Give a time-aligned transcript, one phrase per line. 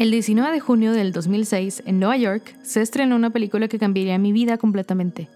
[0.00, 4.16] El 19 de junio del 2006, en Nueva York, se estrenó una película que cambiaría
[4.16, 5.28] mi vida completamente.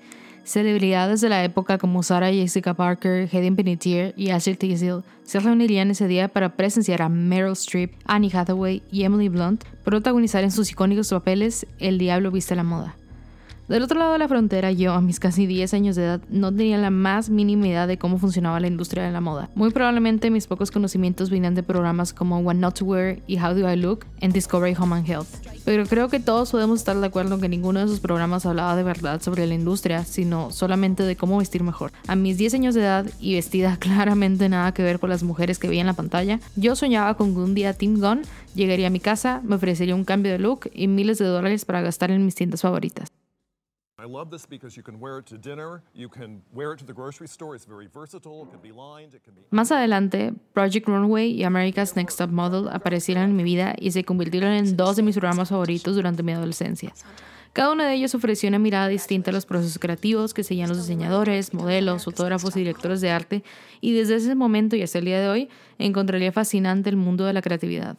[0.43, 5.91] Celebridades de la época como Sarah Jessica Parker, Hayden Panettiere y Ashley Tisdale se reunirían
[5.91, 10.71] ese día para presenciar a Meryl Streep, Annie Hathaway y Emily Blunt protagonizar en sus
[10.71, 12.97] icónicos papeles El Diablo Viste la Moda.
[13.69, 16.53] Del otro lado de la frontera, yo, a mis casi 10 años de edad, no
[16.55, 19.49] tenía la más mínima idea de cómo funcionaba la industria de la moda.
[19.55, 23.55] Muy probablemente mis pocos conocimientos venían de programas como What Not to Wear y How
[23.55, 25.29] Do I Look en Discovery Home and Health.
[25.65, 28.77] Pero creo que todos podemos estar de acuerdo en que ninguno de esos programas hablaba
[28.77, 31.91] de verdad sobre la industria, sino solamente de cómo vestir mejor.
[32.07, 35.59] A mis 10 años de edad y vestida claramente nada que ver con las mujeres
[35.59, 38.23] que veía en la pantalla, yo soñaba con que un día Tim Gunn
[38.55, 41.81] llegaría a mi casa, me ofrecería un cambio de look y miles de dólares para
[41.81, 43.09] gastar en mis tiendas favoritas.
[43.97, 46.85] I love this because you can wear it to dinner, you can wear it to
[46.85, 47.55] the grocery store.
[47.55, 48.43] It's very versatile.
[48.43, 49.43] It can be lined, it can be...
[49.51, 54.03] Más adelante, Project Runway y America's Next Top Model aparecieron en mi vida y se
[54.03, 56.93] convirtieron en dos de mis programas favoritos durante mi adolescencia.
[57.53, 60.79] Cada uno de ellos ofreció una mirada distinta a los procesos creativos que seguían los
[60.79, 63.45] diseñadores, modelos, fotógrafos y directores de arte,
[63.81, 67.33] y desde ese momento y hasta el día de hoy encontraría fascinante el mundo de
[67.33, 67.97] la creatividad.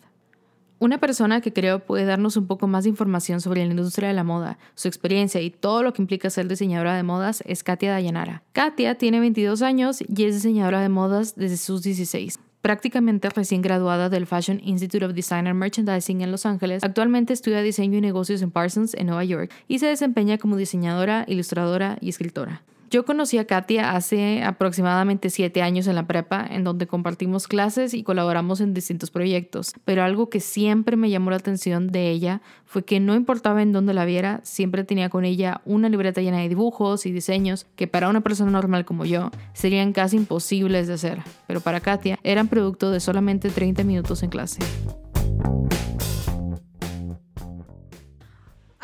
[0.86, 4.14] Una persona que creo puede darnos un poco más de información sobre la industria de
[4.14, 7.92] la moda, su experiencia y todo lo que implica ser diseñadora de modas es Katia
[7.92, 8.44] Dayanara.
[8.52, 14.10] Katia tiene 22 años y es diseñadora de modas desde sus 16 prácticamente recién graduada
[14.10, 18.44] del Fashion Institute of Design and Merchandising en Los Ángeles, actualmente estudia diseño y negocios
[18.44, 22.64] en Parsons, en Nueva York, y se desempeña como diseñadora, ilustradora y escritora.
[22.92, 27.94] Yo conocí a Katia hace aproximadamente siete años en la prepa, en donde compartimos clases
[27.94, 32.42] y colaboramos en distintos proyectos, pero algo que siempre me llamó la atención de ella
[32.66, 36.40] fue que no importaba en dónde la viera, siempre tenía con ella una libreta llena
[36.40, 40.94] de dibujos y diseños que para una persona normal como yo serían casi imposibles de
[40.94, 44.60] hacer, pero para Katia eran producto de solamente 30 minutos en clase.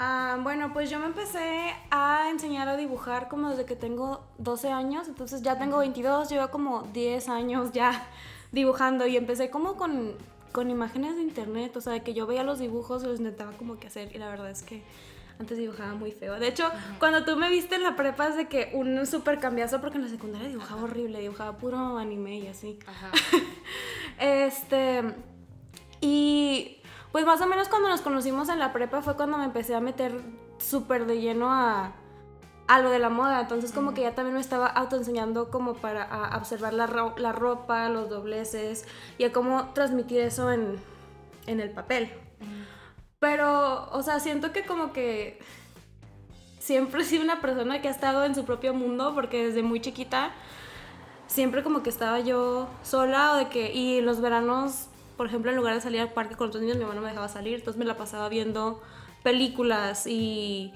[0.03, 4.71] Ah, bueno, pues yo me empecé a enseñar a dibujar como desde que tengo 12
[4.71, 8.07] años, entonces ya tengo 22, llevo como 10 años ya
[8.51, 10.13] dibujando y empecé como con,
[10.53, 13.51] con imágenes de internet, o sea, de que yo veía los dibujos y los intentaba
[13.51, 14.81] como que hacer y la verdad es que
[15.39, 16.39] antes dibujaba muy feo.
[16.39, 19.81] De hecho, cuando tú me viste en la prepa es de que un súper cambiazo
[19.81, 22.79] porque en la secundaria dibujaba horrible, dibujaba puro anime y así.
[22.87, 23.11] Ajá.
[24.19, 25.03] este,
[26.01, 26.80] y
[27.11, 29.81] pues más o menos cuando nos conocimos en la prepa fue cuando me empecé a
[29.81, 30.21] meter
[30.57, 31.93] súper de lleno a,
[32.67, 33.41] a, lo de la moda.
[33.41, 38.09] Entonces como que ya también me estaba autoenseñando como para observar la, la, ropa, los
[38.09, 38.85] dobleces
[39.17, 40.77] y a cómo transmitir eso en,
[41.47, 42.11] en el papel.
[43.19, 45.39] Pero, o sea, siento que como que
[46.59, 49.81] siempre he sido una persona que ha estado en su propio mundo porque desde muy
[49.81, 50.31] chiquita
[51.27, 54.87] siempre como que estaba yo sola o de que y los veranos
[55.21, 57.09] por ejemplo, en lugar de salir al parque con otros niños, mi mamá no me
[57.09, 58.81] dejaba salir, entonces me la pasaba viendo
[59.21, 60.73] películas y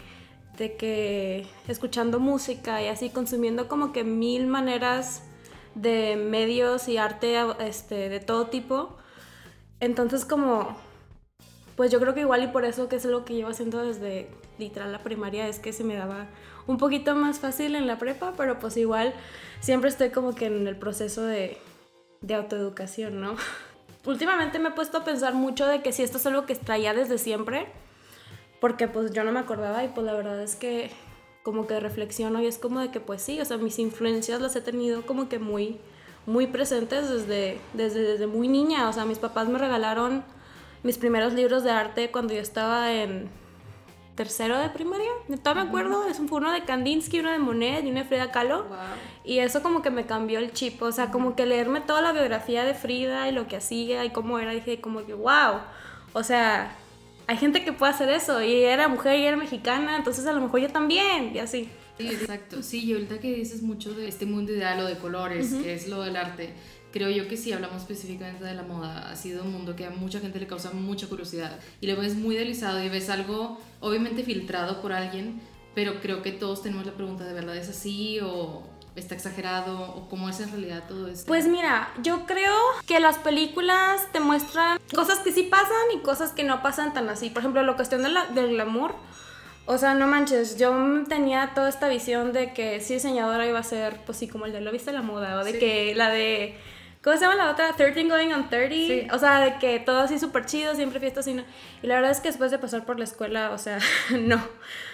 [0.55, 5.23] de que escuchando música y así consumiendo como que mil maneras
[5.73, 8.95] de medios y arte este, de todo tipo.
[9.79, 10.77] Entonces como,
[11.75, 14.29] pues yo creo que igual y por eso que es lo que llevo haciendo desde
[14.59, 16.27] literal la primaria es que se me daba
[16.67, 19.15] un poquito más fácil en la prepa, pero pues igual
[19.59, 21.57] siempre estoy como que en el proceso de,
[22.21, 23.37] de autoeducación, ¿no?
[24.05, 26.93] últimamente me he puesto a pensar mucho de que si esto es algo que traía
[26.93, 27.67] desde siempre,
[28.59, 30.91] porque pues yo no me acordaba y pues la verdad es que
[31.43, 34.55] como que reflexiono y es como de que pues sí, o sea, mis influencias las
[34.55, 35.79] he tenido como que muy,
[36.25, 40.23] muy presentes desde, desde, desde muy niña, o sea, mis papás me regalaron
[40.83, 43.29] mis primeros libros de arte cuando yo estaba en
[44.15, 45.09] tercero de primaria,
[45.43, 48.05] todavía me acuerdo, es un, fue uno de Kandinsky, uno de Monet y uno de
[48.05, 48.65] Frida Kahlo.
[49.23, 52.13] Y eso como que me cambió el chip, o sea, como que leerme toda la
[52.13, 55.59] biografía de Frida y lo que hacía y cómo era, dije como que wow,
[56.13, 56.75] o sea,
[57.27, 60.41] hay gente que puede hacer eso y era mujer y era mexicana, entonces a lo
[60.41, 61.69] mejor yo también y así.
[61.97, 62.61] Sí, exacto.
[62.61, 65.87] Sí, y ahorita que dices mucho de este mundo ideal o de colores, que es
[65.87, 66.53] lo del arte,
[66.91, 69.89] creo yo que si hablamos específicamente de la moda, ha sido un mundo que a
[69.89, 74.23] mucha gente le causa mucha curiosidad y lo ves muy deslizado y ves algo obviamente
[74.23, 75.41] filtrado por alguien,
[75.73, 78.63] pero creo que todos tenemos la pregunta de verdad es así o
[78.95, 81.27] está exagerado o cómo es en realidad todo esto.
[81.27, 82.55] Pues mira, yo creo
[82.87, 87.09] que las películas te muestran cosas que sí pasan y cosas que no pasan tan
[87.09, 87.29] así.
[87.29, 88.95] Por ejemplo, la cuestión de la, del glamour.
[89.67, 90.71] O sea, no manches, yo
[91.09, 94.53] tenía toda esta visión de que sí diseñadora iba a ser, pues sí, como el
[94.53, 96.55] de lo viste la moda, o de que la de
[97.05, 97.71] ¿Cómo se llama la otra?
[97.73, 99.13] 13 Going on 30.
[99.15, 101.43] O sea, de que todo así súper chido, siempre fiestas y no.
[101.83, 103.77] Y la verdad es que después de pasar por la escuela, o sea,
[104.19, 104.41] no.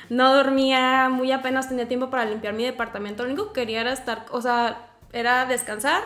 [0.09, 3.24] No dormía, muy apenas tenía tiempo para limpiar mi departamento.
[3.24, 6.03] Lo único que quería era estar, o sea, era descansar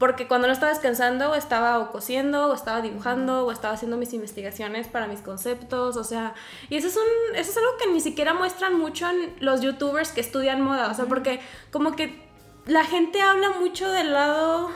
[0.00, 4.14] porque cuando no estaba descansando estaba o cosiendo, o estaba dibujando, o estaba haciendo mis
[4.14, 6.32] investigaciones para mis conceptos, o sea,
[6.70, 10.10] y eso es, un, eso es algo que ni siquiera muestran mucho en los youtubers
[10.12, 12.18] que estudian moda, o sea, porque como que
[12.64, 14.70] la gente habla mucho del lado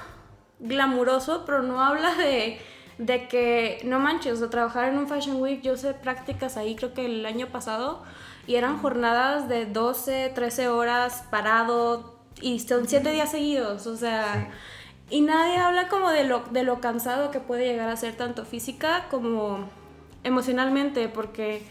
[0.61, 2.61] glamuroso, pero no habla de,
[2.99, 6.93] de que, no manches, de trabajar en un Fashion Week, yo sé prácticas ahí, creo
[6.93, 8.03] que el año pasado,
[8.47, 14.51] y eran jornadas de 12, 13 horas parado, y son 7 días seguidos, o sea...
[15.15, 18.45] Y nadie habla como de lo, de lo cansado que puede llegar a ser tanto
[18.45, 19.61] física como
[20.25, 21.63] emocionalmente, porque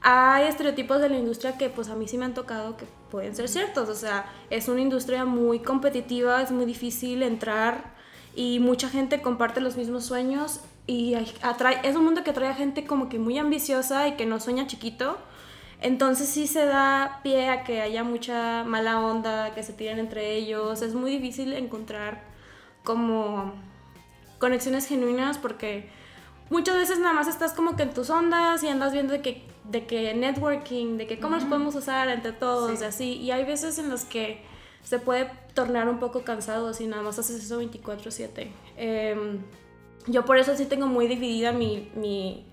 [0.00, 3.36] hay estereotipos de la industria que pues a mí sí me han tocado que pueden
[3.36, 3.90] ser ciertos.
[3.90, 7.92] O sea, es una industria muy competitiva, es muy difícil entrar
[8.34, 12.54] y mucha gente comparte los mismos sueños y atrae, es un mundo que atrae a
[12.54, 15.18] gente como que muy ambiciosa y que no sueña chiquito.
[15.82, 20.36] Entonces sí se da pie a que haya mucha mala onda, que se tiren entre
[20.36, 20.80] ellos.
[20.80, 22.37] Es muy difícil encontrar
[22.88, 23.52] como
[24.38, 25.90] conexiones genuinas porque
[26.48, 29.42] muchas veces nada más estás como que en tus ondas y andas viendo de que,
[29.64, 33.12] de que networking, de que cómo nos podemos usar entre todos y así.
[33.18, 34.40] Y hay veces en los que
[34.82, 38.48] se puede tornar un poco cansado si nada más haces eso 24/7.
[38.78, 39.40] Em,
[40.06, 42.46] yo por eso sí tengo muy dividida mi, mi,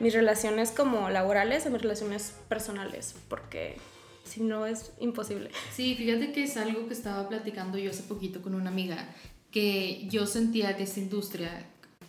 [0.00, 3.76] mis relaciones como laborales y mis relaciones personales, porque
[4.24, 5.50] si no es imposible.
[5.74, 9.14] Sí, fíjate que es algo que estaba platicando yo hace poquito con una amiga
[9.54, 11.64] que yo sentía que esta industria,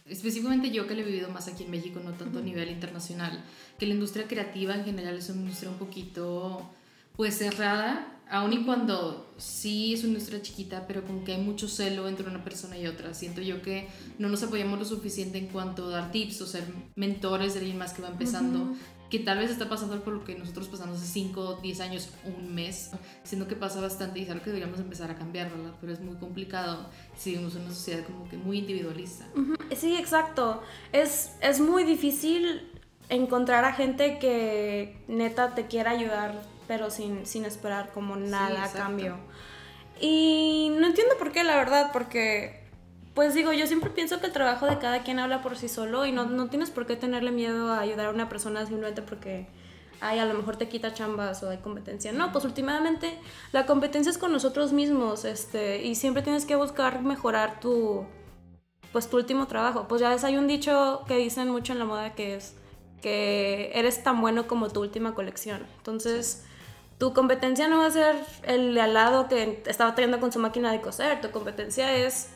[0.07, 3.39] específicamente yo que le he vivido más aquí en México, no tanto a nivel internacional,
[3.77, 6.68] que la industria creativa en general es una industria un poquito
[7.15, 11.68] pues cerrada, aun y cuando sí es una industria chiquita, pero como que hay mucho
[11.68, 13.13] celo entre una persona y otra.
[13.13, 13.88] Siento yo que
[14.18, 16.63] no nos apoyamos lo suficiente en cuanto a dar tips o ser
[16.95, 18.75] mentores de alguien más que va empezando
[19.10, 22.54] que tal vez está pasando por lo que nosotros pasamos hace 5, 10 años, un
[22.54, 22.92] mes,
[23.24, 25.74] siendo que pasa bastante y es algo que deberíamos empezar a cambiar, ¿verdad?
[25.80, 29.25] Pero es muy complicado si vivimos en una sociedad como que muy individualista.
[29.75, 30.63] Sí, exacto.
[30.92, 32.72] Es, es muy difícil
[33.10, 38.72] encontrar a gente que neta te quiera ayudar, pero sin, sin esperar como nada a
[38.72, 39.18] cambio.
[40.00, 42.65] Y no entiendo por qué, la verdad, porque
[43.16, 46.06] pues digo, yo siempre pienso que el trabajo de cada quien habla por sí solo
[46.06, 49.48] y no, no tienes por qué tenerle miedo a ayudar a una persona simplemente porque
[50.02, 52.12] ay, a lo mejor te quita chambas o hay competencia.
[52.12, 53.18] No, pues últimamente
[53.52, 58.06] la competencia es con nosotros mismos, este, y siempre tienes que buscar mejorar tu,
[58.92, 59.88] pues tu último trabajo.
[59.88, 62.56] Pues ya ves, hay un dicho que dicen mucho en la moda que es
[63.02, 65.66] que eres tan bueno como tu última colección.
[65.78, 66.44] Entonces,
[66.98, 70.40] tu competencia no va a ser el de al lado que estaba trayendo con su
[70.40, 72.30] máquina de coser, tu competencia es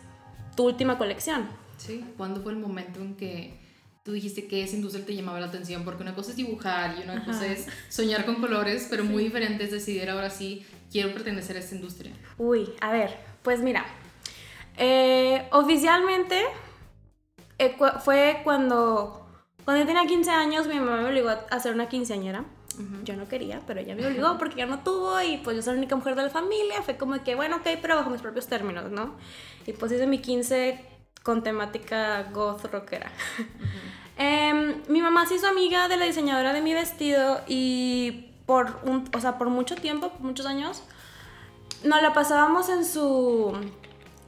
[0.59, 1.47] tu última colección.
[1.77, 3.57] Sí, ¿cuándo fue el momento en que
[4.03, 5.85] tú dijiste que esa industria te llamaba la atención?
[5.85, 9.63] Porque una cosa es dibujar y una cosa es soñar con colores, pero muy diferente
[9.63, 12.11] es decidir ahora sí, quiero pertenecer a esta industria.
[12.38, 13.85] Uy, a ver, pues mira,
[14.75, 16.44] eh, oficialmente
[17.57, 19.29] eh, fue cuando,
[19.63, 22.44] cuando yo tenía 15 años, mi mamá me obligó a hacer una quinceañera.
[23.04, 25.74] Yo no quería, pero ella me obligó porque ya no tuvo y pues yo soy
[25.74, 26.81] la única mujer de la familia.
[26.81, 29.16] Fue como que, bueno, ok, pero bajo mis propios términos, ¿no?
[29.66, 30.86] Y pues hice mi 15
[31.24, 33.12] con temática goth rockera.
[34.22, 39.10] Em, mi mamá se hizo amiga de la diseñadora de mi vestido y por, un,
[39.16, 40.84] o sea, por mucho tiempo, por muchos años,
[41.86, 43.58] nos la pasábamos en su,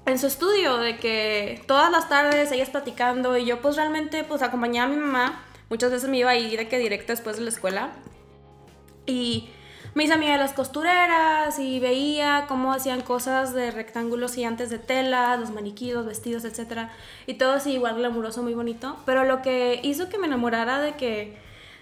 [0.06, 4.41] en su estudio, de que todas las tardes ellas platicando y yo pues realmente pues
[4.41, 5.43] acompañaba a mi mamá.
[5.70, 7.91] Muchas veces me iba a ir de que directo después de la escuela.
[9.12, 9.50] Y
[9.94, 14.80] me hice amiga de las costureras y veía cómo hacían cosas de rectángulos gigantes de
[14.80, 16.89] tela, los maniquíes, los vestidos, etc.
[17.27, 18.96] Y todo así igual glamuroso, muy bonito.
[19.06, 21.38] Pero lo que hizo que me enamorara de que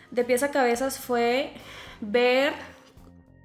[0.10, 1.54] de pies a cabezas fue
[2.02, 2.54] ver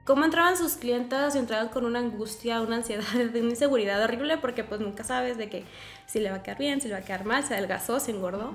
[0.07, 4.65] cómo entraban sus clientas y entraban con una angustia, una ansiedad, una inseguridad horrible porque
[4.65, 5.65] pues nunca sabes de que
[6.07, 8.13] si le va a quedar bien, si le va a quedar mal, se adelgazó, se
[8.13, 8.55] engordó.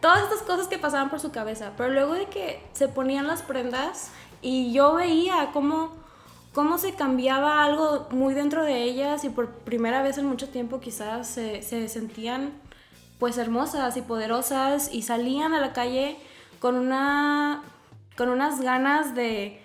[0.00, 1.72] Todas estas cosas que pasaban por su cabeza.
[1.76, 4.10] Pero luego de que se ponían las prendas
[4.44, 5.90] y yo veía cómo,
[6.52, 10.80] cómo se cambiaba algo muy dentro de ellas y por primera vez en mucho tiempo
[10.80, 12.52] quizás se, se sentían
[13.18, 16.18] pues hermosas y poderosas y salían a la calle
[16.60, 17.62] con una
[18.18, 19.60] con unas ganas de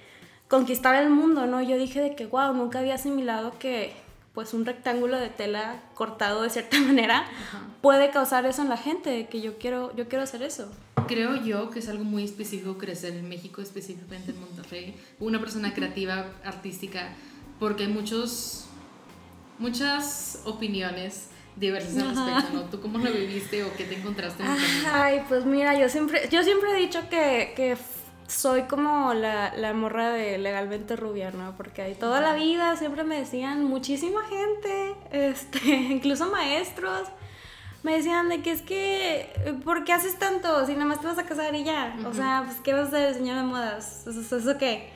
[0.48, 1.62] conquistar el mundo, ¿no?
[1.62, 3.93] Yo dije de que wow, nunca había asimilado que
[4.39, 7.25] pues un rectángulo de tela cortado de cierta manera
[7.81, 10.72] puede causar eso en la gente, que yo quiero yo quiero hacer eso.
[11.10, 15.74] Creo yo que es algo muy específico crecer en México, específicamente en Monterrey, una persona
[15.74, 17.10] creativa, artística,
[17.60, 18.67] porque hay muchos,
[19.58, 22.62] muchas opiniones diversas al respecto, ¿no?
[22.69, 24.50] ¿Tú cómo lo viviste o qué te encontraste en
[24.89, 27.75] Ay, pues mira, yo siempre, yo siempre he dicho que, que
[28.29, 31.55] soy como la, la, morra de legalmente rubia, ¿no?
[31.57, 37.07] Porque ahí toda la vida siempre me decían muchísima gente, este, incluso maestros,
[37.81, 40.65] me decían de que es que, ¿por qué haces tanto?
[40.65, 41.95] Si nada más te vas a casar y ya.
[42.05, 44.05] O sea, pues, ¿qué vas a hacer, señora de modas?
[44.05, 44.91] ¿Eso, eso qué?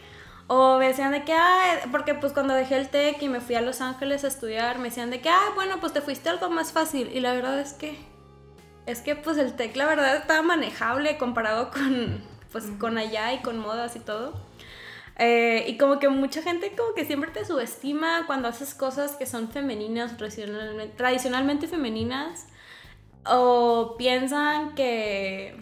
[0.47, 3.55] O me decían de que, ay, porque pues cuando dejé el TEC y me fui
[3.55, 6.49] a Los Ángeles a estudiar, me decían de que, ah, bueno, pues te fuiste algo
[6.49, 7.09] más fácil.
[7.13, 7.97] Y la verdad es que,
[8.85, 12.21] es que pues el TEC la verdad estaba manejable comparado con,
[12.53, 14.33] pues con allá y con modas y todo.
[15.19, 19.25] Eh, y como que mucha gente como que siempre te subestima cuando haces cosas que
[19.25, 22.47] son femeninas, tradicionalmente, tradicionalmente femeninas
[23.25, 25.55] o piensan que,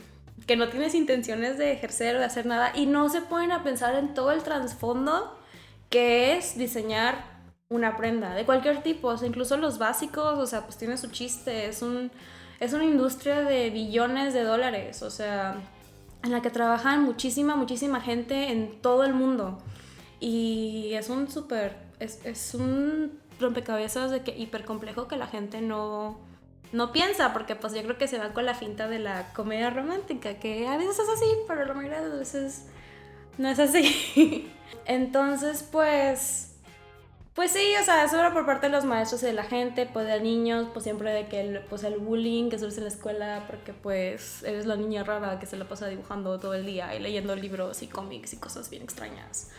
[0.47, 3.63] que no tienes intenciones de ejercer o de hacer nada y no se pueden a
[3.63, 5.37] pensar en todo el trasfondo
[5.89, 7.25] que es diseñar
[7.67, 11.09] una prenda de cualquier tipo, o sea, incluso los básicos, o sea, pues tiene su
[11.09, 12.11] chiste, es, un,
[12.59, 15.55] es una industria de billones de dólares, o sea,
[16.23, 19.57] en la que trabajan muchísima, muchísima gente en todo el mundo.
[20.19, 25.61] Y es un súper, es, es un rompecabezas de que hiper complejo que la gente
[25.61, 26.19] no,
[26.71, 29.69] no piensa, porque pues yo creo que se va con la finta de la comedia
[29.69, 32.67] romántica, que a veces es así, pero la mayoría de veces
[33.37, 34.49] no es así.
[34.85, 36.50] Entonces, pues...
[37.33, 39.85] Pues sí, o sea, eso era por parte de los maestros y de la gente,
[39.85, 42.89] pues de niños, pues siempre de que el, pues el bullying que suele en la
[42.89, 46.93] escuela, porque pues eres la niña rara que se la pasa dibujando todo el día
[46.93, 49.49] y leyendo libros y cómics y cosas bien extrañas.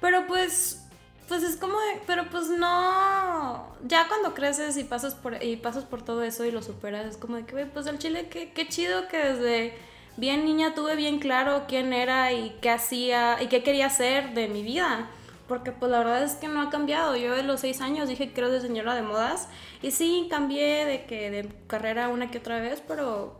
[0.00, 0.80] Pero pues
[1.28, 1.76] pues es como
[2.06, 6.50] pero pues no, ya cuando creces y pasas por, y pasas por todo eso y
[6.50, 9.74] lo superas, es como de que, pues el chile, qué, qué chido que desde
[10.16, 14.48] bien niña tuve bien claro quién era y qué hacía y qué quería hacer de
[14.48, 15.10] mi vida.
[15.52, 17.14] Porque pues la verdad es que no ha cambiado.
[17.14, 19.48] Yo de los seis años dije que quiero ser señora de modas.
[19.82, 23.36] Y sí, cambié de que de carrera una que otra vez, pero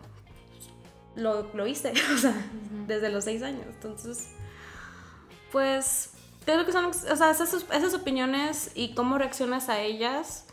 [1.16, 2.34] lo, lo hice, o sea,
[2.86, 3.64] desde los seis años.
[3.66, 4.28] Entonces,
[5.52, 6.10] pues
[6.44, 10.44] creo que son, o sea, esas, esas opiniones y cómo reaccionas a ellas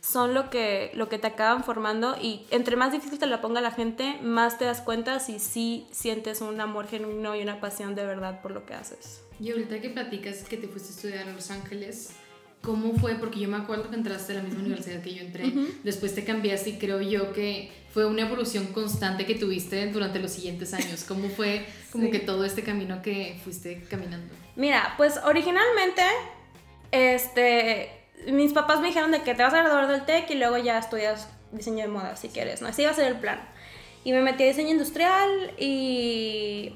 [0.00, 3.60] son lo que, lo que te acaban formando y entre más difícil te la ponga
[3.60, 7.96] la gente, más te das cuenta si sí sientes un amor genuino y una pasión
[7.96, 9.24] de verdad por lo que haces.
[9.40, 12.10] Y ahorita que platicas que te fuiste a estudiar a Los Ángeles,
[12.62, 13.14] ¿cómo fue?
[13.14, 15.52] Porque yo me acuerdo que entraste a la misma universidad que yo entré,
[15.84, 20.32] después te cambiaste y creo yo que fue una evolución constante que tuviste durante los
[20.32, 21.04] siguientes años.
[21.04, 24.34] ¿Cómo fue como que todo este camino que fuiste caminando?
[24.56, 26.02] Mira, pues originalmente,
[26.90, 27.90] este,
[28.32, 30.78] mis papás me dijeron de que te vas a graduar del TEC y luego ya
[30.78, 32.68] estudias diseño de moda si quieres, ¿no?
[32.68, 33.40] Así iba a ser el plan.
[34.04, 36.72] Y me metí a diseño industrial y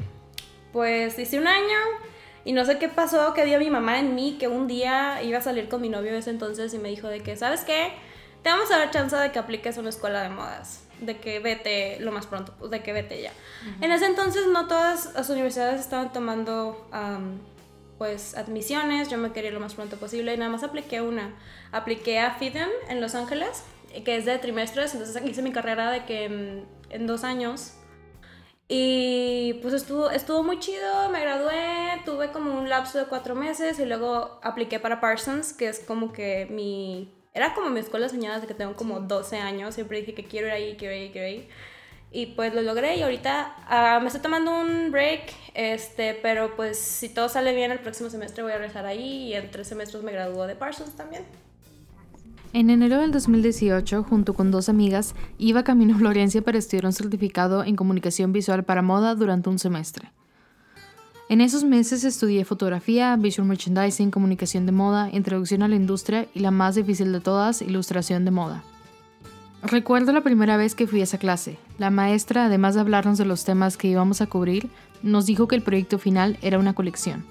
[0.73, 1.77] pues hice un año
[2.45, 5.39] y no sé qué pasó, que dio mi mamá en mí, que un día iba
[5.39, 7.93] a salir con mi novio ese entonces y me dijo de que, ¿sabes qué?
[8.43, 11.39] Te vamos a dar chance de que apliques a una escuela de modas, de que
[11.39, 13.33] vete lo más pronto, pues, de que vete ya.
[13.81, 16.89] En ese entonces no todas las universidades estaban tomando
[17.99, 21.37] pues admisiones, yo me quería lo más pronto posible y nada más apliqué una.
[21.71, 23.63] Apliqué a FIDEM en Los Ángeles,
[24.05, 27.75] que es de trimestres, entonces hice mi carrera de que en, en dos años
[28.75, 33.79] y pues estuvo, estuvo muy chido, me gradué, tuve como un lapso de cuatro meses
[33.79, 37.13] y luego apliqué para Parsons, que es como que mi...
[37.35, 40.47] Era como mi escuela soñada desde que tengo como 12 años, siempre dije que quiero
[40.47, 41.49] ir ahí, quiero ir, quiero ir.
[42.13, 46.79] Y pues lo logré y ahorita uh, me estoy tomando un break, este, pero pues
[46.79, 50.03] si todo sale bien el próximo semestre voy a regresar ahí y en tres semestres
[50.03, 51.27] me gradúo de Parsons también.
[52.55, 56.93] En enero del 2018, junto con dos amigas, iba camino a Florencia para estudiar un
[56.93, 60.13] certificado en comunicación visual para moda durante un semestre.
[61.31, 66.41] En esos meses estudié fotografía, visual merchandising, comunicación de moda, introducción a la industria y
[66.41, 68.63] la más difícil de todas, ilustración de moda.
[69.63, 71.57] Recuerdo la primera vez que fui a esa clase.
[71.79, 74.69] La maestra, además de hablarnos de los temas que íbamos a cubrir,
[75.03, 77.25] nos dijo que el proyecto final era una colección.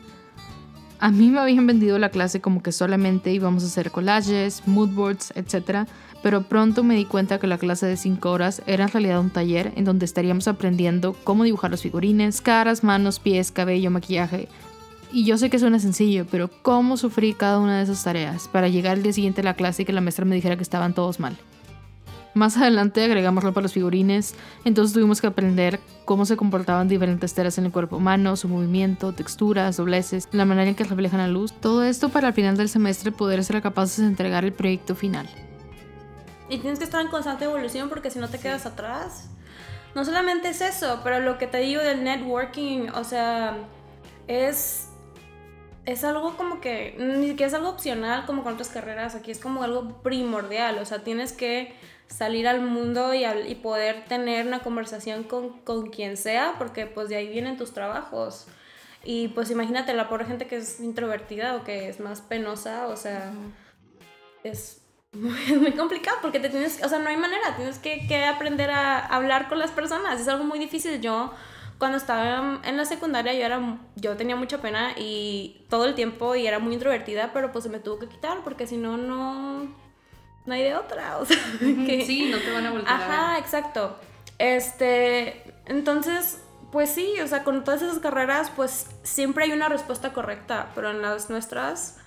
[1.01, 5.33] A mí me habían vendido la clase como que solamente íbamos a hacer collages, moodboards,
[5.35, 5.89] etc.
[6.21, 9.31] Pero pronto me di cuenta que la clase de 5 horas era en realidad un
[9.31, 14.47] taller en donde estaríamos aprendiendo cómo dibujar los figurines, caras, manos, pies, cabello, maquillaje.
[15.11, 18.67] Y yo sé que suena sencillo, pero cómo sufrí cada una de esas tareas para
[18.67, 20.93] llegar al día siguiente a la clase y que la maestra me dijera que estaban
[20.93, 21.35] todos mal.
[22.33, 27.33] Más adelante agregamos ropa a los figurines, entonces tuvimos que aprender cómo se comportaban diferentes
[27.33, 31.27] telas en el cuerpo humano, su movimiento, texturas, dobleces, la manera en que reflejan la
[31.27, 31.51] luz.
[31.51, 35.29] Todo esto para al final del semestre poder ser capaces de entregar el proyecto final.
[36.49, 39.29] Y tienes que estar en constante evolución porque si no te quedas atrás.
[39.93, 43.57] No solamente es eso, pero lo que te digo del networking, o sea,
[44.27, 44.87] es
[45.85, 49.39] es algo como que ni siquiera es algo opcional como con otras carreras, aquí es
[49.39, 51.75] como algo primordial, o sea, tienes que
[52.11, 57.09] salir al mundo y, y poder tener una conversación con, con, quien sea, porque pues
[57.09, 58.47] de ahí vienen tus trabajos.
[59.03, 62.95] Y pues imagínate la pobre gente que es introvertida o que es más penosa, o
[62.95, 63.31] sea,
[64.43, 64.81] es,
[65.13, 68.71] muy, muy complicado porque te tienes, o sea, no hay manera, tienes que, que aprender
[68.71, 71.01] a hablar con las personas, es algo muy difícil.
[71.01, 71.33] Yo
[71.77, 76.35] cuando estaba en la secundaria yo era yo tenía mucha pena y todo el tiempo
[76.35, 79.67] y era muy introvertida, pero pues se me tuvo que quitar porque si no no
[80.45, 83.97] no hay de otra, o sea, que, sí, no te van a volver Ajá, exacto.
[84.37, 86.39] Este, entonces
[86.71, 90.89] pues sí, o sea, con todas esas carreras, pues siempre hay una respuesta correcta, pero
[90.89, 91.97] en las nuestras,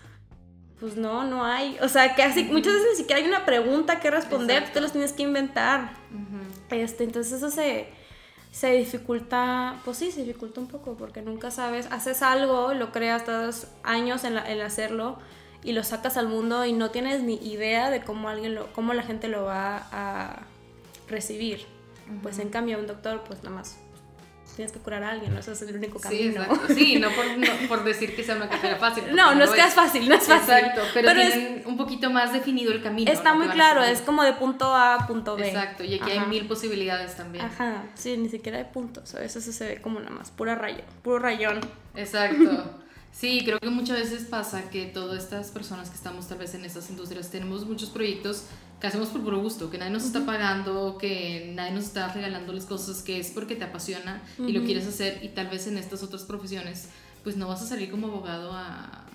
[0.80, 1.76] pues no, no hay.
[1.82, 4.80] O sea, que así, muchas veces ni siquiera hay una pregunta que responder, tú te
[4.80, 5.92] los tienes que inventar.
[6.70, 7.88] este, entonces eso se,
[8.52, 13.24] se dificulta, pues sí, se dificulta un poco, porque nunca sabes, haces algo, lo creas
[13.24, 15.18] todos años en, en hacerlo
[15.64, 18.92] y lo sacas al mundo y no tienes ni idea de cómo alguien lo, cómo
[18.92, 20.42] la gente lo va a
[21.08, 21.66] recibir.
[22.22, 23.78] Pues en cambio un doctor, pues nada más
[24.54, 25.40] tienes que curar a alguien, ¿no?
[25.40, 26.44] Ese es el único camino.
[26.68, 29.04] Sí, sí no, por, no por decir que sea una carrera fácil.
[29.14, 30.54] No, no es que es fácil, no es fácil.
[30.54, 33.10] Exacto, pero, tienen un poquito más definido el camino.
[33.10, 35.48] Está muy claro, es como de punto A a punto B.
[35.48, 37.44] Exacto, y aquí hay mil posibilidades también.
[37.44, 40.84] Ajá, sí, ni siquiera hay puntos, a veces se ve como nada más, pura rayo,
[41.02, 41.60] puro rayón.
[41.94, 42.80] Exacto.
[43.14, 46.64] Sí, creo que muchas veces pasa que todas estas personas que estamos tal vez en
[46.64, 48.42] estas industrias tenemos muchos proyectos
[48.80, 52.52] que hacemos por puro gusto, que nadie nos está pagando, que nadie nos está regalando
[52.52, 55.78] las cosas, que es porque te apasiona y lo quieres hacer y tal vez en
[55.78, 56.88] estas otras profesiones
[57.22, 59.06] pues no vas a salir como abogado a,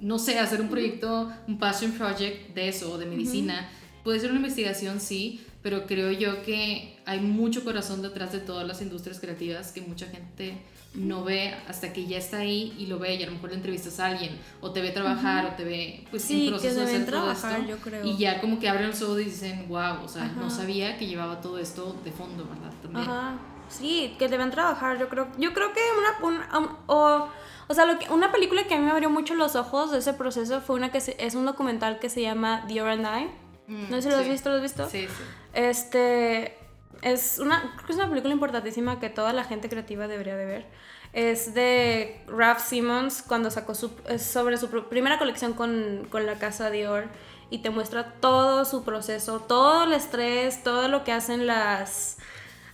[0.00, 3.70] no sé, hacer un proyecto, un passion project de eso o de medicina.
[4.02, 8.66] Puede ser una investigación, sí, pero creo yo que hay mucho corazón detrás de todas
[8.66, 10.62] las industrias creativas que mucha gente
[10.94, 13.56] no ve hasta que ya está ahí y lo ve y a lo mejor le
[13.56, 16.80] entrevistas a alguien o te ve trabajar o te ve pues sí, en proceso que
[16.80, 18.04] de hacer trabajar, todo yo creo.
[18.04, 21.06] y ya como que abren los ojos y dicen wow o sea no sabía que
[21.06, 23.08] llevaba todo esto de fondo verdad también.
[23.08, 23.34] Ajá.
[23.68, 25.80] sí que deben trabajar yo creo yo creo que
[26.22, 27.28] una, um, o,
[27.66, 29.98] o sea lo que, una película que a mí me abrió mucho los ojos de
[29.98, 33.90] ese proceso fue una que es un documental que se llama The and I mm,
[33.90, 35.24] no sé si lo has visto lo has visto sí sí.
[35.54, 36.63] Este
[37.02, 40.44] es una creo que es una película importantísima que toda la gente creativa debería de
[40.44, 40.66] ver
[41.14, 46.70] es de Ralph Simmons cuando sacó su, sobre su primera colección con, con, la casa
[46.70, 47.04] Dior
[47.50, 52.18] y te muestra todo su proceso, todo el estrés, todo lo que hacen las,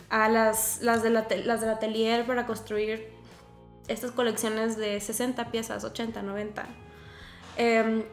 [0.09, 3.13] a las, las, de la, las del atelier para construir
[3.89, 6.67] estas colecciones de 60 piezas, 80, 90.
[7.59, 8.07] Eh,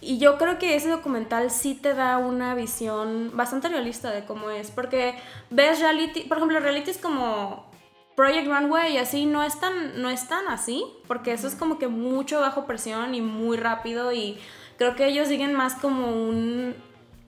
[0.00, 4.50] y yo creo que ese documental sí te da una visión bastante realista de cómo
[4.50, 5.14] es, porque
[5.50, 7.68] ves reality, por ejemplo, reality es como
[8.14, 11.78] Project Runway y así no es tan, no es tan así, porque eso es como
[11.78, 14.38] que mucho bajo presión y muy rápido y
[14.76, 16.74] creo que ellos siguen más como un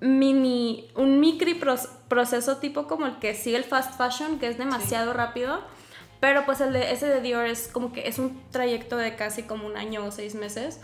[0.00, 1.76] mini, un micro
[2.09, 5.61] proceso tipo como el que sigue el fast fashion, que es demasiado rápido,
[6.20, 9.42] pero pues el de, ese de Dior es como que es un trayecto de casi
[9.42, 10.80] como un año o seis meses,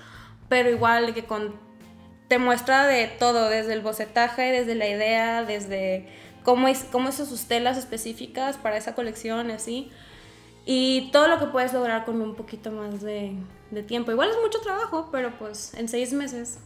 [0.49, 1.55] pero igual que con,
[2.28, 6.08] te muestra de todo, desde el bocetaje, desde la idea, desde
[6.42, 9.90] cómo, es, cómo son sus telas específicas para esa colección y así.
[10.64, 13.36] Y todo lo que puedes lograr con un poquito más de,
[13.70, 14.10] de tiempo.
[14.10, 16.58] Igual es mucho trabajo, pero pues en seis meses.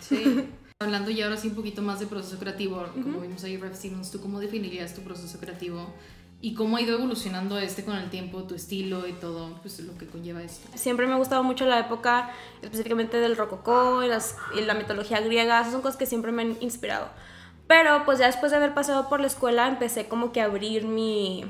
[0.00, 0.48] Sí.
[0.80, 4.10] Hablando ya ahora sí un poquito más de proceso creativo, como vimos ahí, Ref Simmons,
[4.10, 5.94] ¿tú cómo definirías tu proceso creativo?
[6.44, 9.96] ¿Y cómo ha ido evolucionando este con el tiempo, tu estilo y todo pues, lo
[9.96, 10.68] que conlleva esto?
[10.74, 15.22] Siempre me ha gustado mucho la época específicamente del rococó y, las, y la mitología
[15.22, 17.08] griega, esas son cosas que siempre me han inspirado.
[17.66, 20.84] Pero pues ya después de haber pasado por la escuela empecé como que a abrir
[20.84, 21.46] mi,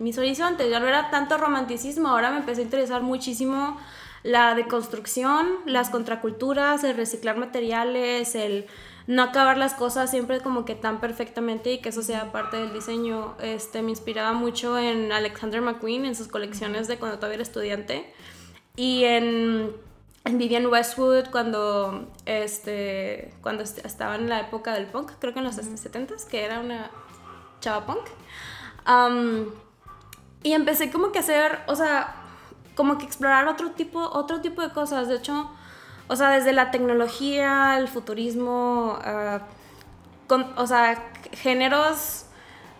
[0.00, 0.68] mis horizontes.
[0.68, 3.78] Ya no era tanto romanticismo, ahora me empecé a interesar muchísimo
[4.24, 8.66] la deconstrucción, las contraculturas, el reciclar materiales, el
[9.06, 12.72] no acabar las cosas siempre como que tan perfectamente y que eso sea parte del
[12.72, 13.34] diseño.
[13.40, 18.12] Este, me inspiraba mucho en Alexander McQueen, en sus colecciones de cuando todavía era estudiante.
[18.76, 19.74] Y en
[20.24, 25.44] en Vivian Westwood cuando, este, cuando estaba en la época del punk, creo que en
[25.44, 26.90] los 70s, que era una
[27.60, 28.06] chava punk.
[30.42, 32.14] y empecé como que a hacer, o sea,
[32.76, 35.08] como que explorar otro tipo, otro tipo de cosas.
[35.08, 35.50] De hecho,
[36.12, 39.40] o sea, desde la tecnología, el futurismo, ah,
[40.56, 42.26] o sea, géneros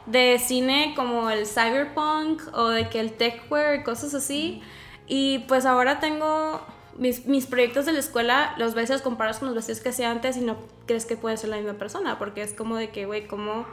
[0.04, 4.60] de cine como el cyberpunk o de que el techwear, cosas así.
[5.06, 6.60] Y pues ahora tengo
[6.98, 10.36] mis, mis, proyectos de la escuela los los comparas con los vestidos que hacía antes
[10.36, 13.26] y no crees que puede ser la misma persona, porque es como de que, güey,
[13.26, 13.64] ¿cómo,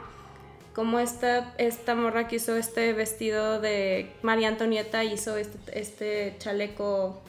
[0.74, 7.20] cómo esta, esta morra que hizo este vestido de María Antonieta hizo este, este chaleco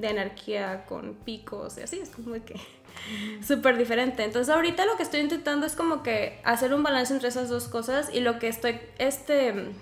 [0.00, 2.00] de anarquía con picos y así?
[2.00, 2.54] Es como que
[3.46, 4.24] súper diferente.
[4.24, 7.68] Entonces ahorita lo que estoy intentando es como que hacer un balance entre esas dos
[7.68, 9.72] cosas y lo que estoy, este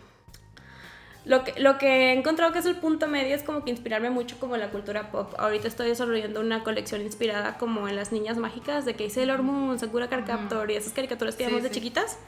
[1.28, 4.08] lo que, lo que he encontrado que es el punto medio es como que inspirarme
[4.08, 5.34] mucho como en la cultura pop.
[5.36, 9.78] Ahorita estoy desarrollando una colección inspirada como en las niñas mágicas de que Sailor Moon,
[9.78, 12.18] Sakura Card Captor y esas caricaturas que vemos de chiquitas.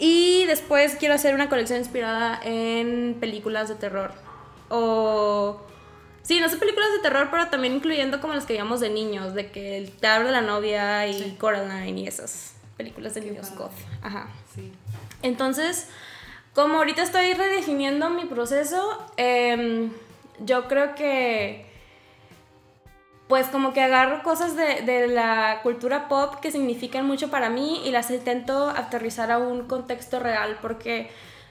[0.00, 4.12] Y después quiero hacer una colección inspirada en películas de terror.
[4.68, 5.60] O...
[6.24, 9.34] Sí, no sé películas de terror, pero también incluyendo como las que veíamos de niños,
[9.34, 13.70] de que el teatro de la novia y Coraline y esas películas de niños goth.
[14.02, 14.28] Ajá.
[14.54, 14.72] Sí.
[15.22, 15.88] Entonces,
[16.54, 19.90] como ahorita estoy redefiniendo mi proceso, em,
[20.40, 21.66] yo creo que
[23.28, 27.82] pues como que agarro cosas de, de, la cultura pop que significan mucho para mí
[27.84, 31.10] y las intento aterrizar a un contexto real porque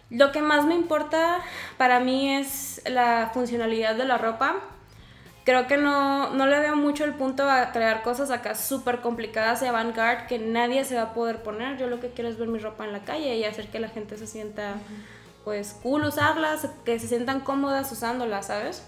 [0.10, 1.40] lo que más me importa
[1.78, 4.56] para mí es la funcionalidad de la ropa.
[5.44, 9.62] Creo que no, no le veo mucho el punto a crear cosas acá súper complicadas
[9.62, 11.78] y avant-garde que nadie se va a poder poner.
[11.78, 13.90] Yo lo que quiero es ver mi ropa en la calle y hacer que la
[13.90, 14.76] gente se sienta
[15.44, 18.84] pues cool usarlas, que se sientan cómodas usándolas, ¿sabes?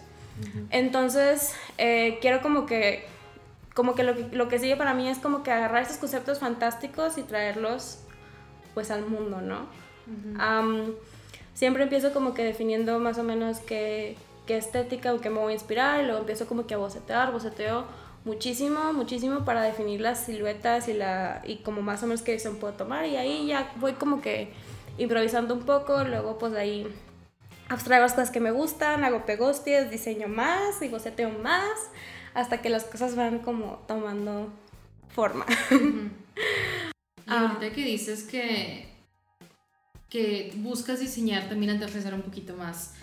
[0.70, 3.06] Entonces, eh, quiero como que,
[3.74, 6.40] como que lo, que lo que sigue para mí es como que agarrar estos conceptos
[6.40, 8.00] fantásticos y traerlos
[8.74, 9.68] pues al mundo, ¿no?
[11.54, 15.52] Siempre empiezo como que definiendo más o menos qué, qué estética o qué me voy
[15.52, 17.86] a inspirar y luego empiezo como que a bocetear, boceteo
[18.26, 22.50] muchísimo, muchísimo para definir las siluetas y, la, y como más o menos qué se
[22.52, 24.52] puedo tomar y ahí ya voy como que
[24.98, 26.88] improvisando un poco, luego pues ahí
[27.70, 31.90] abstraigo las cosas que me gustan, hago pegosties, diseño más y boceteo más,
[32.34, 34.50] hasta que las cosas van como tomando
[35.10, 35.46] forma.
[37.28, 38.88] Y ahorita que dices que,
[40.16, 42.94] que buscas diseñar también aterrizar un poquito más,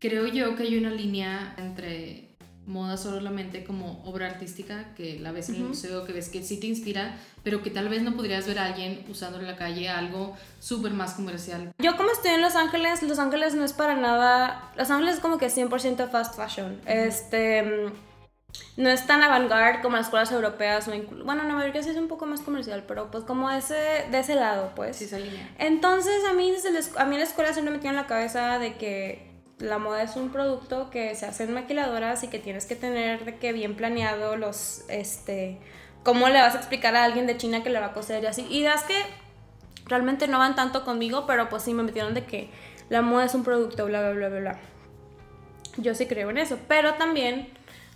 [0.00, 2.30] creo yo que hay una línea entre
[2.66, 6.58] moda solamente como obra artística, que la ves en el museo, que ves que sí
[6.58, 9.88] te inspira, pero que tal vez no podrías ver a alguien usando en la calle
[9.88, 11.70] algo súper más comercial.
[11.78, 15.20] Yo como estoy en Los Ángeles, Los Ángeles no es para nada, Los Ángeles es
[15.20, 16.80] como que 100% fast fashion.
[16.84, 17.92] Este
[18.76, 20.92] no es tan avant-garde como las escuelas europeas o
[21.24, 24.34] bueno, Nueva York sí es un poco más comercial, pero pues como ese de ese
[24.34, 24.96] lado, pues.
[24.96, 25.48] Sí, esa línea.
[25.58, 28.74] Entonces, a mí desde a mí la escuela siempre me metió en la cabeza de
[28.74, 32.76] que la moda es un producto que se hace en maquiladoras y que tienes que
[32.76, 35.58] tener de que bien planeado los, este,
[36.02, 38.26] cómo le vas a explicar a alguien de China que le va a coser y
[38.26, 38.46] así.
[38.48, 38.96] Y das que
[39.86, 42.48] realmente no van tanto conmigo, pero pues sí me metieron de que
[42.88, 44.58] la moda es un producto, bla, bla, bla, bla, bla.
[45.76, 47.48] Yo sí creo en eso, pero también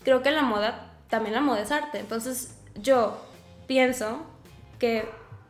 [0.04, 1.98] creo que la moda, también la moda es arte.
[1.98, 3.20] Entonces yo
[3.66, 4.24] pienso
[4.78, 5.08] que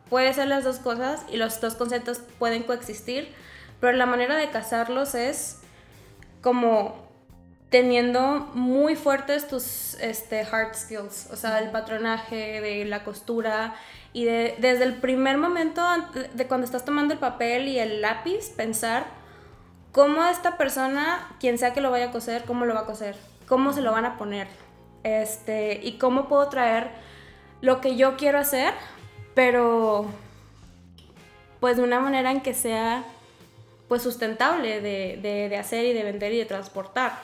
[0.09, 3.33] puede ser las dos cosas y los dos conceptos pueden coexistir,
[3.79, 5.59] pero la manera de casarlos es
[6.41, 7.05] como
[7.69, 13.75] teniendo muy fuertes tus este, hard skills, o sea, el patronaje, de la costura
[14.13, 15.83] y de, desde el primer momento
[16.33, 19.05] de cuando estás tomando el papel y el lápiz, pensar
[19.91, 23.17] cómo esta persona, quien sea que lo vaya a coser, cómo lo va a coser,
[23.47, 24.47] cómo se lo van a poner,
[25.03, 26.89] este, y cómo puedo traer
[27.61, 28.73] lo que yo quiero hacer,
[29.33, 30.05] pero
[31.59, 33.03] pues de una manera en que sea
[33.87, 37.19] pues sustentable de, hacer y de vender y de transportar.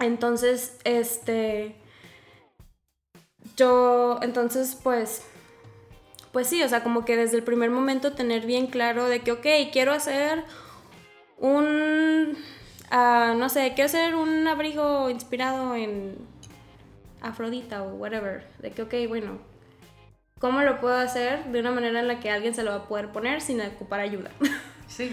[0.00, 1.74] Entonces, este,
[3.56, 5.22] yo, entonces, pues,
[6.32, 9.32] pues sí, o sea, como que desde el primer momento tener bien claro de que,
[9.32, 10.44] ok, quiero hacer
[11.38, 12.36] un,
[12.94, 16.16] no sé, quiero hacer un abrigo inspirado en
[17.20, 19.38] Afrodita o whatever, de que, ok, bueno,
[20.38, 22.88] ¿cómo lo puedo hacer de una manera en la que alguien se lo va a
[22.88, 24.30] poder poner sin ocupar ayuda?
[24.86, 25.10] Sí.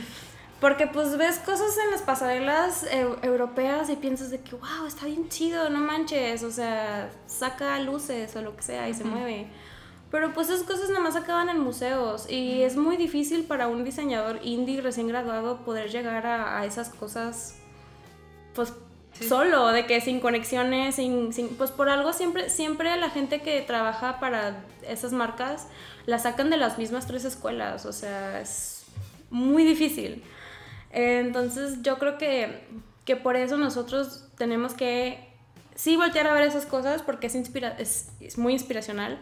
[0.59, 2.85] Porque pues ves cosas en las pasarelas
[3.23, 8.35] europeas y piensas de que, wow, está bien chido, no manches, o sea, saca luces
[8.35, 9.47] o lo que sea y se mueve.
[10.11, 13.85] Pero pues esas cosas nada más acaban en museos y es muy difícil para un
[13.85, 17.60] diseñador indie recién graduado poder llegar a, esas cosas
[18.53, 18.73] pues
[19.27, 23.61] solo, de que sin conexiones, sin, sin, pues por algo siempre, siempre la gente que
[23.61, 25.67] trabaja para esas marcas
[26.05, 28.85] la sacan de las mismas tres escuelas, o sea, es
[29.29, 30.23] muy difícil.
[30.91, 32.65] Entonces yo creo que,
[33.05, 35.31] que por eso nosotros tenemos que
[35.75, 39.19] sí voltear a ver esas cosas porque es, inspira es, es muy inspiracional,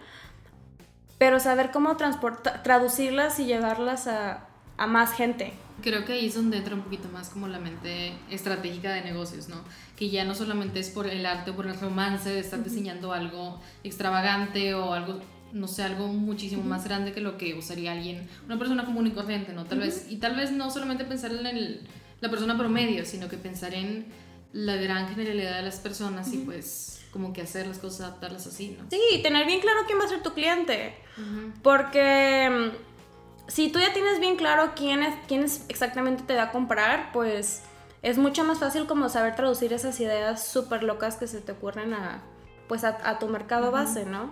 [1.18, 5.54] pero saber cómo traducirlas y llevarlas a, a, más gente.
[5.82, 9.50] Creo que ahí es donde entra un poquito más como la mente estratégica de negocios,
[9.50, 9.64] ¿no?
[9.96, 13.14] Que ya no solamente es por el arte o por el romance de estar diseñando
[13.14, 15.20] algo extravagante o algo
[15.52, 19.12] no sé, algo muchísimo más grande que lo que usaría alguien, una persona común y
[19.12, 19.66] corriente, ¿no?
[19.66, 21.82] Tal vez, y tal vez no solamente pensar en el,
[22.22, 24.06] la persona promedio, sino que pensar en
[24.54, 28.76] la gran generalidad de las personas y pues como que hacer las cosas, adaptarlas así,
[28.78, 28.86] ¿no?
[28.90, 30.96] Sí, tener bien claro quién va a ser tu cliente.
[31.64, 32.72] Porque
[33.50, 37.12] si tú ya tienes bien claro quién es, quién es exactamente te va a comprar,
[37.12, 37.64] pues
[38.04, 41.94] es mucho más fácil como saber traducir esas ideas súper locas que se te ocurren
[41.94, 42.22] a,
[42.68, 44.30] pues a, tu mercado base, ¿no?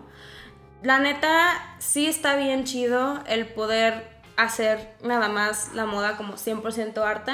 [0.83, 7.03] La neta, sí está bien chido el poder hacer nada más la moda como 100%
[7.03, 7.33] arte,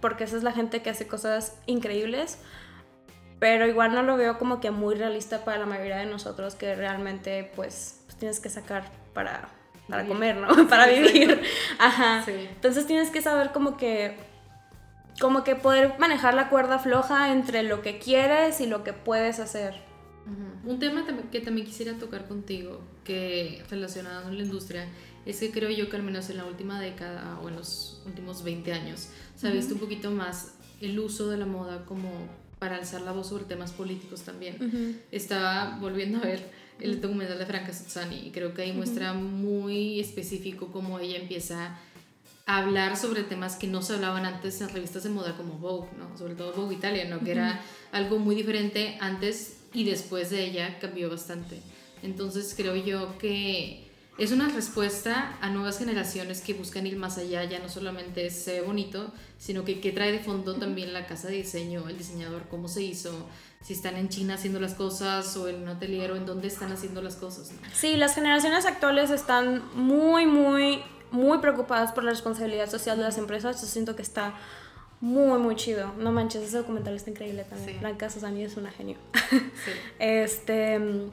[0.00, 2.38] porque esa es la gente que hace cosas increíbles,
[3.40, 6.76] pero igual no lo veo como que muy realista para la mayoría de nosotros que
[6.76, 9.48] realmente pues, pues tienes que sacar para,
[9.88, 10.68] para comer, ¿no?
[10.68, 11.40] para vivir.
[11.78, 12.24] Ajá.
[12.26, 14.16] Entonces tienes que saber como que
[15.20, 19.38] como que poder manejar la cuerda floja entre lo que quieres y lo que puedes
[19.38, 19.74] hacer.
[20.64, 24.88] Un tema que también quisiera tocar contigo, que relacionado con la industria,
[25.26, 28.42] es que creo yo que al menos en la última década o en los últimos
[28.42, 32.10] 20 años se ha visto un poquito más el uso de la moda como
[32.58, 35.02] para alzar la voz sobre temas políticos también.
[35.10, 40.00] Estaba volviendo a ver el documental de Franca Sozzani y creo que ahí muestra muy
[40.00, 41.78] específico cómo ella empieza
[42.46, 45.88] a hablar sobre temas que no se hablaban antes en revistas de moda como Vogue,
[45.98, 46.16] ¿no?
[46.18, 47.20] sobre todo Vogue Italia, ¿no?
[47.20, 51.60] que era algo muy diferente antes y después de ella cambió bastante.
[52.02, 53.84] Entonces creo yo que
[54.16, 58.60] es una respuesta a nuevas generaciones que buscan ir más allá, ya no solamente se
[58.60, 62.46] ve bonito, sino que, que trae de fondo también la casa de diseño, el diseñador,
[62.48, 63.28] cómo se hizo,
[63.64, 66.70] si están en China haciendo las cosas o en un atelier o en dónde están
[66.70, 67.50] haciendo las cosas.
[67.72, 73.18] Sí, las generaciones actuales están muy, muy, muy preocupadas por la responsabilidad social de las
[73.18, 73.60] empresas.
[73.60, 74.34] Yo siento que está
[75.00, 75.92] muy, muy chido.
[75.98, 77.80] No manches, ese documental está increíble también.
[77.80, 78.98] Blanca Susani es una genio.
[79.30, 79.72] Sí.
[79.98, 81.10] este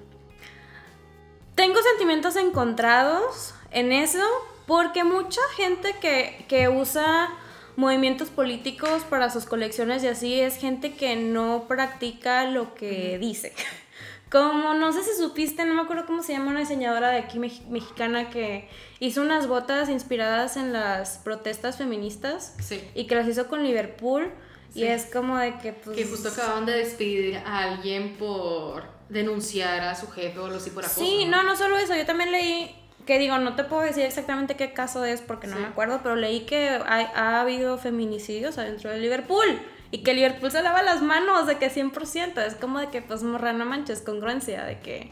[1.56, 4.24] tengo sentimientos encontrados en eso
[4.66, 7.30] porque mucha gente que, usa
[7.76, 13.54] movimientos políticos para sus colecciones y así es gente que no practica lo que dice.
[14.32, 17.38] Como no sé si supiste, no me acuerdo cómo se llama una diseñadora de aquí
[17.38, 18.70] mexicana que
[19.02, 22.56] hizo unas botas inspiradas en las protestas feministas
[22.96, 24.32] y que las hizo con Liverpool.
[24.74, 25.98] Y es como de que pues...
[25.98, 30.70] Que justo acababan de despedir a alguien por denunciar a su jefe o algo así
[30.70, 31.02] por acoso.
[31.02, 32.81] Sí, no, no solo eso, yo también leí
[33.12, 36.16] que digo, no te puedo decir exactamente qué caso es porque no me acuerdo, pero
[36.16, 39.60] leí que ha habido feminicidios adentro de Liverpool
[39.92, 43.22] y que Liverpool se lava las manos de que 100%, es como de que pues
[43.24, 45.12] morra no manches, congruencia, de que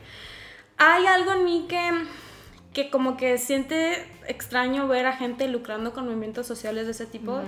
[0.77, 1.91] hay algo en mí que
[2.73, 7.41] que como que siente extraño ver a gente lucrando con movimientos sociales de ese tipo,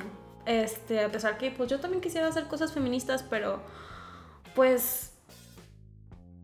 [0.46, 3.62] este, a pesar que pues yo también quisiera hacer cosas feministas, pero
[4.54, 5.11] pues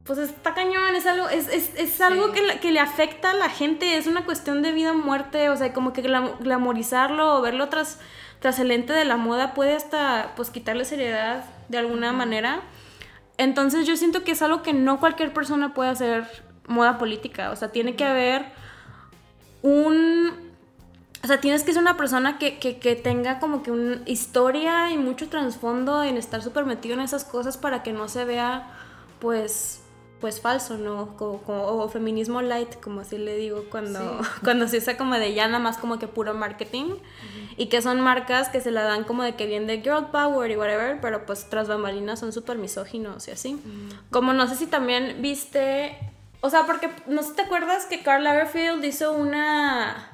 [0.07, 3.49] pues está cañón, es algo, es, es, es algo que, que, le afecta a la
[3.49, 7.67] gente, es una cuestión de vida o muerte, o sea, como que glamorizarlo o verlo
[7.67, 7.99] tras,
[8.39, 12.61] tras el lente de la moda puede hasta pues quitarle seriedad de alguna manera.
[13.37, 16.25] Entonces yo siento que es algo que no cualquier persona puede hacer
[16.67, 18.45] moda política, o sea, tiene que haber
[19.61, 20.47] un...
[21.21, 24.91] O sea, tienes que ser una persona que, que, que tenga como que una historia
[24.91, 28.71] y mucho trasfondo en estar súper metido en esas cosas para que no se vea
[29.19, 29.81] pues
[30.19, 31.15] pues falso, ¿no?
[31.15, 35.47] Como, o feminismo light, como así le digo, cuando, cuando se usa como de ya
[35.47, 36.95] nada más como que puro marketing
[37.55, 40.49] y que son marcas que se la dan como de que vienen de girl power
[40.49, 43.59] y whatever, pero pues tras bambalinas son súper misóginos y así.
[44.09, 45.97] Como no sé si también viste,
[46.41, 50.11] o sea, porque no sé si te acuerdas que Carl Lagerfeld hizo una,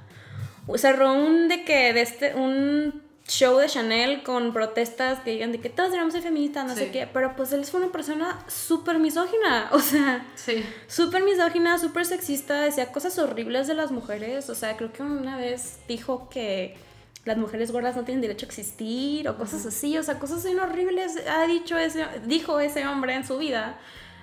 [0.76, 5.60] cerró un de que, de este, un show de Chanel con protestas que digan de
[5.60, 9.00] que todos debemos ser feministas, no sé qué, pero pues él fue una persona súper
[9.00, 10.64] misógina, o sea, sí.
[10.88, 15.38] súper misógina, súper sexista, decía cosas horribles de las mujeres, o sea, creo que una
[15.38, 16.76] vez dijo que
[17.26, 20.60] las mujeres gordas no tienen derecho a existir o cosas así, o sea, cosas bien
[20.60, 23.80] horribles ha dicho ese, dijo ese hombre en su vida.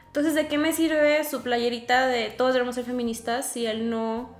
[0.08, 4.39] Entonces, ¿de qué me sirve su playerita de todos debemos ser feministas si él no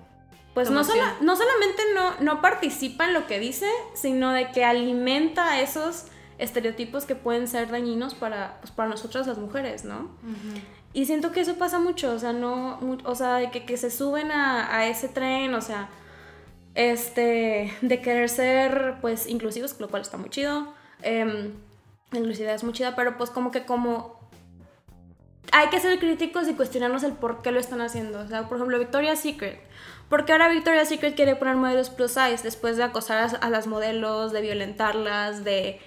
[0.55, 5.61] pues no, no solamente no, no participa en lo que dice, sino de que alimenta
[5.61, 6.07] esos
[6.39, 10.11] estereotipos que pueden ser dañinos para, pues, para nosotras las mujeres, ¿no?
[10.93, 13.91] Y siento que eso pasa mucho, o sea, no, o sea, de que, que se
[13.91, 15.89] suben a, a, ese tren, o sea,
[16.75, 21.53] este, de querer ser, pues, inclusivos, lo cual está muy chido, eh,
[22.11, 24.19] la inclusividad es muy chida, pero pues como que como
[25.53, 28.57] hay que ser críticos y cuestionarnos el por qué lo están haciendo, o sea, por
[28.57, 29.61] ejemplo, Victoria's Secret,
[30.11, 34.33] porque ahora Victoria's Secret quiere poner modelos plus size después de acosar a las modelos,
[34.33, 35.81] de violentarlas, de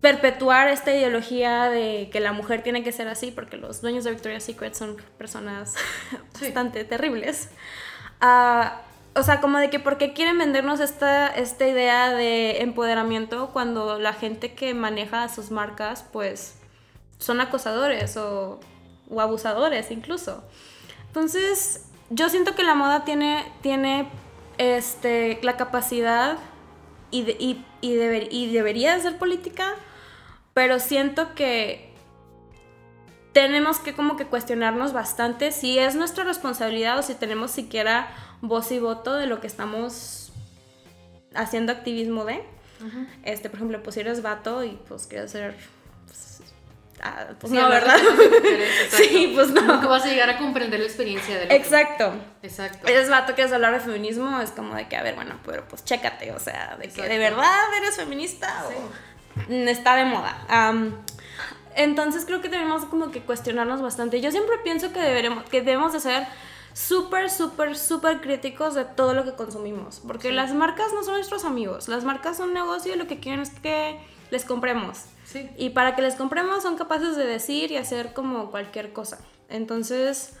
[0.00, 4.10] perpetuar esta ideología de que la mujer tiene que ser así, porque los dueños de
[4.10, 5.76] Victoria's Secret son personas
[6.40, 7.50] bastante terribles.
[8.20, 8.82] Ah,
[9.14, 14.00] o sea, como de que por qué quieren vendernos esta, esta idea de empoderamiento cuando
[14.00, 16.56] la gente que maneja sus marcas, pues,
[17.18, 18.58] son acosadores o,
[19.08, 20.42] o abusadores incluso.
[21.06, 24.08] Entonces, yo siento que la moda tiene, tiene
[24.58, 26.36] este, la capacidad
[27.10, 29.74] y, y, y, debería de ser política,
[30.52, 31.92] pero siento que
[33.32, 38.08] tenemos que como que cuestionarnos bastante si es nuestra responsabilidad o si tenemos siquiera
[38.42, 40.32] voz y voto de lo que estamos
[41.34, 42.42] haciendo activismo de.
[43.24, 45.54] Este, por ejemplo, pues si eres vato y pues quieres ser
[47.02, 47.98] ah, pues no, ¿verdad?
[48.90, 49.62] sí, pues no.
[49.62, 51.56] Nunca vas a llegar a comprender la experiencia del otro.
[51.56, 52.14] Exacto.
[52.42, 52.86] Exacto.
[52.88, 55.84] Eres vato, quieres hablar de feminismo, es como de que, a ver, bueno, pero pues
[55.84, 60.46] chécate, o sea, de que de verdad eres feminista o está de moda.
[61.76, 64.20] entonces creo que tenemos como que cuestionarnos bastante.
[64.20, 66.26] Yo siempre pienso que, deberemos, que debemos de ser
[66.72, 70.00] súper, súper, súper críticos de todo lo que consumimos.
[70.06, 71.88] Porque las marcas no son nuestros amigos.
[71.88, 73.98] Las marcas son un negocio y lo que quieren es que
[74.30, 75.04] les compremos.
[75.30, 75.48] Sí.
[75.56, 79.18] Y para que les compremos son capaces de decir y hacer como cualquier cosa.
[79.48, 80.34] Entonces,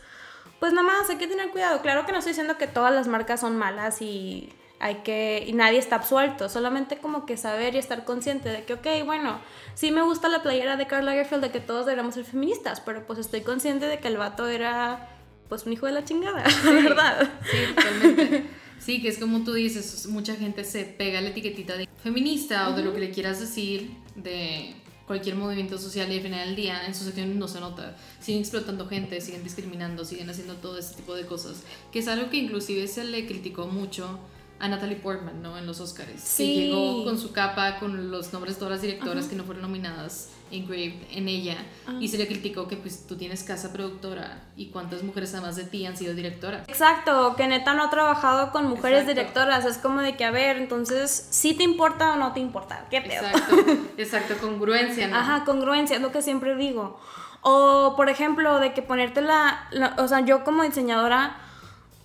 [0.58, 1.80] pues nada más hay que tener cuidado.
[1.80, 5.52] Claro que no estoy diciendo que todas las marcas son malas y hay que y
[5.52, 9.38] nadie está absuelto, solamente como que saber y estar consciente de que ok, bueno,
[9.74, 13.06] sí me gusta la playera de Karl Lagerfeld de que todos deberíamos ser feministas, pero
[13.06, 15.08] pues estoy consciente de que el vato era
[15.48, 17.28] pues un hijo de la chingada, ¿verdad?
[17.44, 18.44] Sí, totalmente.
[18.80, 22.72] Sí, que es como tú dices, mucha gente se pega la etiquetita de feminista o
[22.74, 24.74] de lo que le quieras decir de
[25.06, 27.96] cualquier movimiento social y al final del día en sus acciones no se nota.
[28.20, 31.62] Siguen explotando gente, siguen discriminando, siguen haciendo todo ese tipo de cosas.
[31.92, 34.18] Que es algo que inclusive se le criticó mucho
[34.60, 35.58] a Natalie Portman, ¿no?
[35.58, 36.20] En los Oscars.
[36.22, 36.44] Sí.
[36.44, 39.62] Que llegó con su capa, con los nombres de todas las directoras que no fueron
[39.62, 41.56] nominadas, engraved en ella.
[42.00, 45.64] Y se le criticó que pues tú tienes casa productora y cuántas mujeres además de
[45.64, 46.68] ti han sido directoras.
[46.68, 49.64] Exacto, que neta no ha trabajado con mujeres directoras.
[49.64, 52.86] Es como de que, a ver, entonces, ¿sí te importa o no te importa?
[52.90, 53.26] ¿Qué pedo?
[53.26, 53.56] Exacto,
[53.98, 55.16] exacto, congruencia, ¿no?
[55.16, 57.00] Ajá, congruencia, es lo que siempre digo.
[57.42, 61.36] O, por ejemplo, de que ponerte la o sea, yo como diseñadora,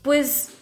[0.01, 0.55] pues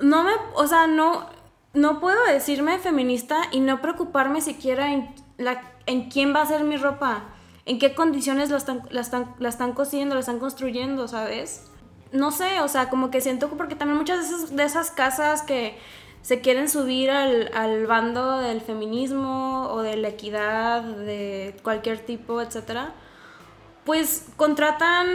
[0.00, 1.26] no me, o sea, no,
[1.72, 6.64] no puedo decirme feminista y no preocuparme siquiera en, la, en quién va a ser
[6.64, 7.24] mi ropa,
[7.66, 11.66] en qué condiciones la están, la están, la están cosiendo, la están construyendo, ¿sabes?
[12.12, 15.42] No sé, o sea, como que siento porque también muchas de esas, de esas casas
[15.42, 15.78] que
[16.22, 22.40] se quieren subir al, al, bando del feminismo o de la equidad de cualquier tipo,
[22.40, 22.92] etcétera,
[23.84, 25.06] pues contratan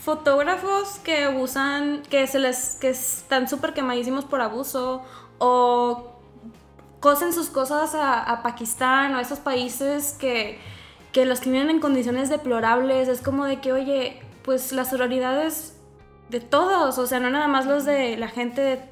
[0.00, 5.02] fotógrafos que abusan, que se les, que están súper quemadísimos por abuso
[5.38, 6.17] o
[7.00, 10.58] cosen sus cosas a, Pakistán o a esos países que,
[11.12, 13.08] que los tienen en condiciones deplorables.
[13.08, 15.76] Es como de que, oye, pues la sororidad es
[16.28, 18.82] de todos, o sea, no nada más los de la gente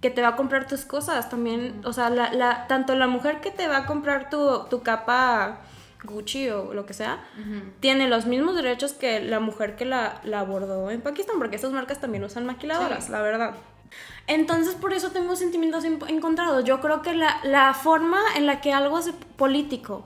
[0.00, 3.40] que te va a comprar tus cosas, también, o sea, la, la, tanto la mujer
[3.40, 5.60] que te va a comprar tu, tu capa
[6.02, 7.24] Gucci o lo que sea,
[7.80, 11.72] tiene los mismos derechos que la mujer que la, la abordó en Pakistán, porque esas
[11.72, 13.54] marcas también usan maquiladoras, la verdad.
[14.26, 16.64] Entonces, por eso tengo sentimientos encontrados.
[16.64, 20.04] Yo creo que la, la forma en la que algo es político,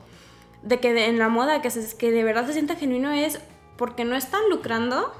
[0.62, 3.40] de que en la moda, que, se, que de verdad se sienta genuino, es
[3.76, 5.14] porque no están lucrando,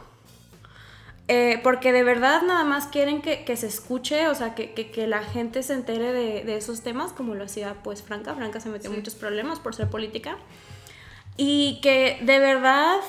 [1.28, 5.06] eh, porque de verdad nada más quieren que, que se escuche, o sea, que, que,
[5.06, 8.34] la gente se entere de, de, esos temas, como lo hacía pues Franca.
[8.34, 10.38] Franca se metió en muchos problemas por ser política
[11.36, 13.00] y que de verdad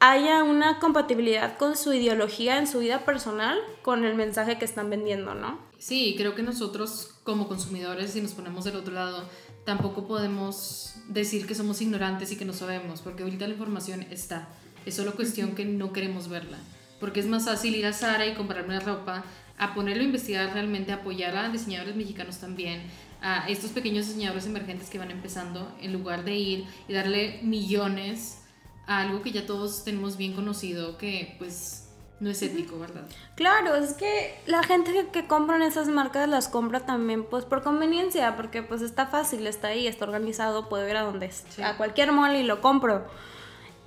[0.00, 4.90] haya una compatibilidad con su ideología en su vida personal con el mensaje que están
[4.90, 5.58] vendiendo, ¿no?
[5.78, 9.28] Sí, creo que nosotros como consumidores, si nos ponemos del otro lado,
[9.64, 14.48] tampoco podemos decir que somos ignorantes y que no sabemos, porque ahorita la información está.
[14.84, 16.58] Es solo cuestión que no queremos verla.
[17.00, 19.24] Porque es más fácil ir a Sara y comprarme ropa,
[19.58, 22.82] a ponerlo a investigar realmente, apoyar a diseñadores mexicanos también,
[23.20, 28.45] a estos pequeños diseñadores emergentes que van empezando, en lugar de ir y darle millones
[28.86, 33.02] a algo que ya todos tenemos bien conocido, que pues no es ético, ¿verdad?
[33.34, 37.44] Claro, es que la gente que, que compra en esas marcas las compra también pues
[37.44, 41.30] por conveniencia, porque pues está fácil, está ahí, está organizado, puedo ir a donde
[41.62, 43.06] a cualquier mall y lo compro.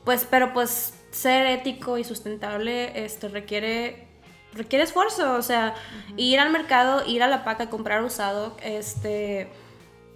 [0.06, 4.08] Pues, pero pues ser ético y sustentable este requiere
[4.54, 5.76] requiere esfuerzo, o sea,
[6.18, 9.52] ir al mercado, ir a la paca, comprar usado, este,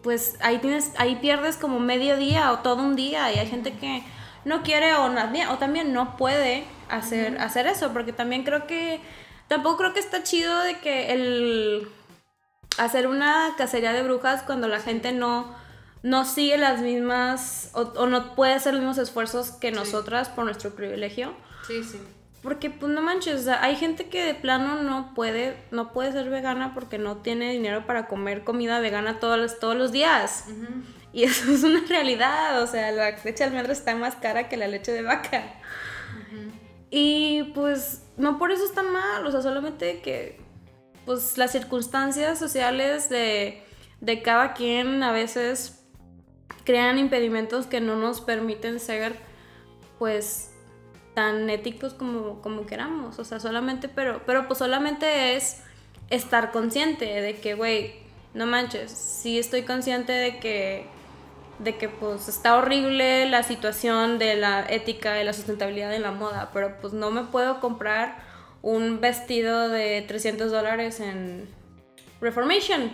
[0.01, 3.73] pues ahí tienes, ahí pierdes como medio día o todo un día y hay gente
[3.73, 4.03] que
[4.45, 8.99] no quiere o, o también no puede hacer, hacer eso, porque también creo que,
[9.47, 11.87] tampoco creo que está chido de que el
[12.77, 15.53] hacer una cacería de brujas cuando la gente no,
[16.01, 20.75] no sigue las mismas o, no puede hacer los mismos esfuerzos que nosotras por nuestro
[20.75, 21.33] privilegio.
[21.67, 21.99] Sí, sí.
[22.41, 26.73] Porque, pues no manches, hay gente que de plano no puede, no puede ser vegana
[26.73, 30.45] porque no tiene dinero para comer comida vegana todos los, todos los días.
[31.13, 34.57] Y eso es una realidad, o sea, la leche de almendra está más cara que
[34.57, 35.43] la leche de vaca.
[36.89, 40.39] Y pues no por eso está mal, o sea, solamente que
[41.05, 43.63] pues las circunstancias sociales de,
[43.99, 45.83] de cada quien a veces
[46.63, 49.15] crean impedimentos que no nos permiten ser,
[49.99, 50.51] pues,
[51.13, 53.19] tan éticos como, como queramos.
[53.19, 55.61] O sea, solamente, pero, pero pues solamente es
[56.09, 57.95] estar consciente de que, güey,
[58.33, 60.87] no manches, sí estoy consciente de que,
[61.63, 66.11] de que pues está horrible la situación de la ética y la sustentabilidad en la
[66.11, 68.17] moda, pero pues no me puedo comprar
[68.61, 71.47] un vestido de 300 dólares en
[72.21, 72.91] Reformation.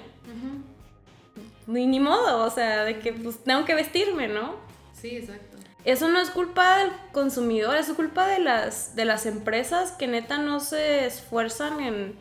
[1.68, 4.56] Ni modo, o sea, de que pues tengo que vestirme, ¿no?
[5.00, 5.58] Sí, exacto.
[5.86, 10.38] Eso no es culpa del consumidor, es culpa de las, de las empresas que neta
[10.38, 12.16] no se esfuerzan en,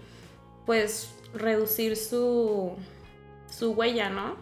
[0.65, 2.77] pues, reducir su,
[3.51, 4.37] su huella, ¿no?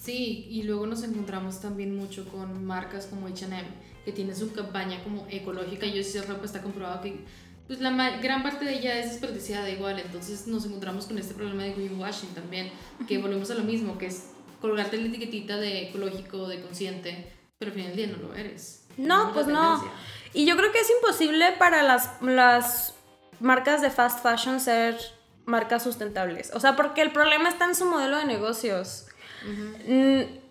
[0.00, 3.68] Sí, y luego nos encontramos también mucho con marcas como H&M,
[4.04, 7.20] que tienen su campaña como ecológica, y yo sí sé, ropa está comprobado que
[7.66, 11.64] pues la gran parte de ella es desperdiciada igual, entonces nos encontramos con este problema
[11.64, 12.72] de greenwashing también,
[13.06, 14.30] que volvemos a lo mismo, que es
[14.60, 18.86] colgarte la etiquetita de ecológico, de consciente, pero al final del día no lo eres.
[18.96, 19.84] No, pues no.
[20.32, 22.94] Y yo creo que es imposible para las, las
[23.38, 24.98] marcas de fast fashion ser
[25.44, 26.52] marcas sustentables.
[26.54, 29.06] O sea, porque el problema está en su modelo de negocios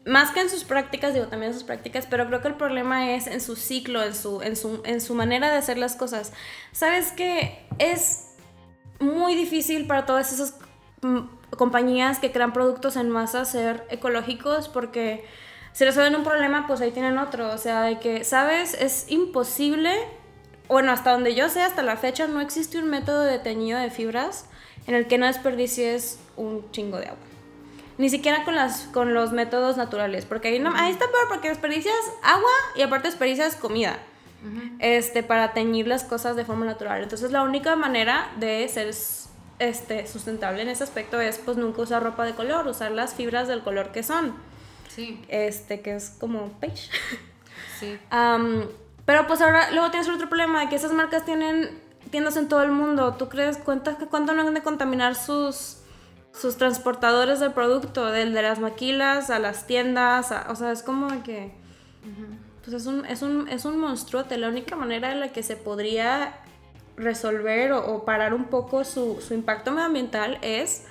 [0.05, 3.11] más que en sus prácticas, digo también en sus prácticas, pero creo que el problema
[3.11, 6.33] es en su ciclo, en su, en su, en su manera de hacer las cosas.
[6.71, 8.35] Sabes que es
[8.99, 10.55] muy difícil para todas esas
[11.01, 11.19] mm,
[11.55, 15.25] compañías que crean productos en masa ser ecológicos porque
[15.73, 17.49] si resuelven un problema, pues ahí tienen otro.
[17.53, 18.73] O sea, de que, ¿sabes?
[18.73, 19.93] Es imposible,
[20.67, 23.91] bueno, hasta donde yo sé, hasta la fecha, no existe un método de teñido de
[23.91, 24.45] fibras
[24.87, 27.28] en el que no desperdicies un chingo de agua
[27.99, 31.49] ni siquiera con, las, con los métodos naturales, porque ahí, no, ahí está peor porque
[31.49, 31.93] desperdicias
[32.23, 33.99] agua y aparte desperdicias comida.
[34.79, 37.03] Este, para teñir las cosas de forma natural.
[37.03, 38.95] Entonces la única manera de ser
[39.59, 43.49] este, sustentable en ese aspecto es pues nunca usar ropa de color, usar las fibras
[43.49, 44.33] del color que son.
[44.87, 45.21] Sí.
[45.27, 46.89] Este, que es como beige.
[47.81, 47.99] Sí.
[49.05, 51.69] pero pues ahora luego tienes otro problema de que esas marcas tienen
[52.11, 53.15] tiendas en todo el mundo.
[53.15, 55.78] ¿Tú crees cuánto, cuánto no han de contaminar sus
[56.39, 61.23] sus transportadores de producto, del de las maquilas a las tiendas, o sea, es como
[61.23, 61.51] que...
[62.63, 64.37] Pues es un, es, un, es un monstruote.
[64.37, 66.39] La única manera en la que se podría
[66.97, 70.83] resolver o, parar un poco su, su, impacto medioambiental es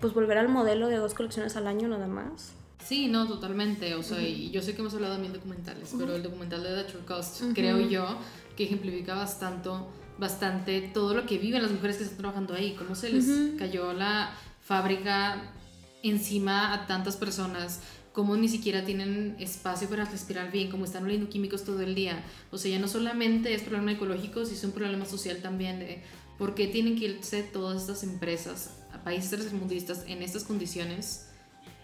[0.00, 2.54] pues volver al modelo de dos colecciones al año nada más.
[2.84, 3.94] Sí, no, totalmente.
[3.94, 6.82] O sea, y yo sé que hemos hablado también de documentales, pero el documental de
[6.82, 8.18] The True Cost creo yo
[8.56, 9.70] que ejemplifica bastante,
[10.18, 13.92] bastante todo lo que viven las mujeres que están trabajando ahí, cómo se les cayó
[13.92, 15.52] la fábrica
[16.02, 17.80] encima a tantas personas,
[18.12, 22.22] como ni siquiera tienen espacio para respirar bien, como están oliendo químicos todo el día.
[22.50, 26.02] O sea, ya no solamente es problema ecológico, sino es un problema social también de
[26.38, 31.28] por qué tienen que irse todas estas empresas a países tercermundistas en estas condiciones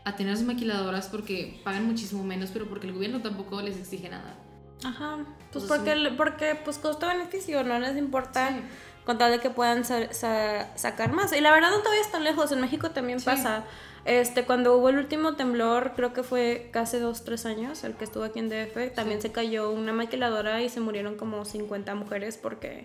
[0.05, 4.09] a tener sus maquiladoras porque pagan muchísimo menos, pero porque el gobierno tampoco les exige
[4.09, 4.37] nada.
[4.85, 5.19] Ajá,
[5.53, 8.61] pues porque, porque pues costo-beneficio, no les importa
[9.09, 11.33] con tal de que puedan sacar más.
[11.33, 13.65] Y la verdad no todavía están lejos, en México también pasa.
[14.05, 18.05] Este, cuando hubo el último temblor, creo que fue casi dos, tres años, el que
[18.05, 22.37] estuvo aquí en DF, también se cayó una maquiladora y se murieron como 50 mujeres
[22.37, 22.85] porque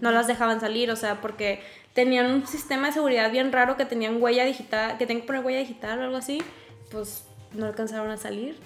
[0.00, 1.60] no las dejaban salir, o sea, porque
[1.92, 5.44] tenían un sistema de seguridad bien raro que tenían huella digital, que tenían que poner
[5.44, 6.42] huella digital o algo así,
[6.90, 8.58] pues no alcanzaron a salir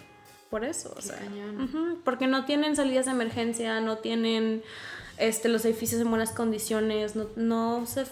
[0.50, 1.18] por eso, o sea,
[2.04, 4.62] porque no tienen salidas de emergencia, no tienen
[5.18, 8.06] este, los edificios en buenas condiciones, no, no se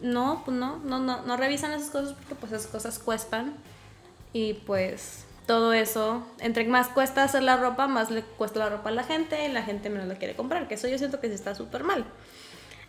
[0.00, 3.54] no, pues no, no, no, no revisan esas cosas porque pues esas cosas cuestan
[4.32, 8.90] y pues todo eso, entre más cuesta hacer la ropa, más le cuesta la ropa
[8.90, 11.28] a la gente y la gente menos la quiere comprar, que eso yo siento que
[11.28, 12.04] sí está súper mal.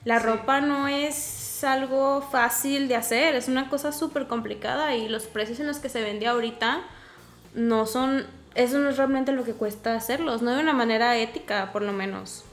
[0.04, 5.24] La ropa no es algo fácil de hacer, es una cosa súper complicada y los
[5.24, 6.82] precios en los que se vende ahorita
[7.54, 11.72] no son, eso no es realmente lo que cuesta hacerlos, no de una manera ética
[11.72, 12.44] por lo menos.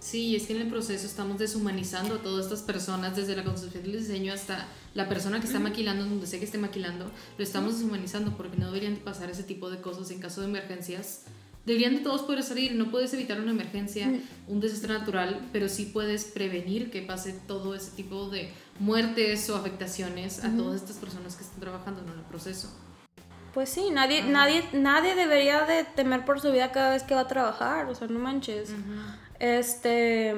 [0.00, 3.82] Sí, es que en el proceso estamos deshumanizando a todas estas personas, desde la concepción
[3.82, 7.78] del diseño hasta la persona que está maquilando, donde sé que esté maquilando, lo estamos
[7.78, 11.22] deshumanizando porque no deberían pasar ese tipo de cosas en caso de emergencias.
[11.66, 14.12] Deberían de todos poder salir, no puedes evitar una emergencia,
[14.48, 19.56] un desastre natural, pero sí puedes prevenir que pase todo ese tipo de muertes o
[19.56, 22.70] afectaciones a todas estas personas que están trabajando en el proceso.
[23.54, 27.20] Pues sí, nadie, nadie, nadie debería de temer por su vida cada vez que va
[27.20, 28.74] a trabajar, o sea, no manches.
[29.44, 30.34] Este,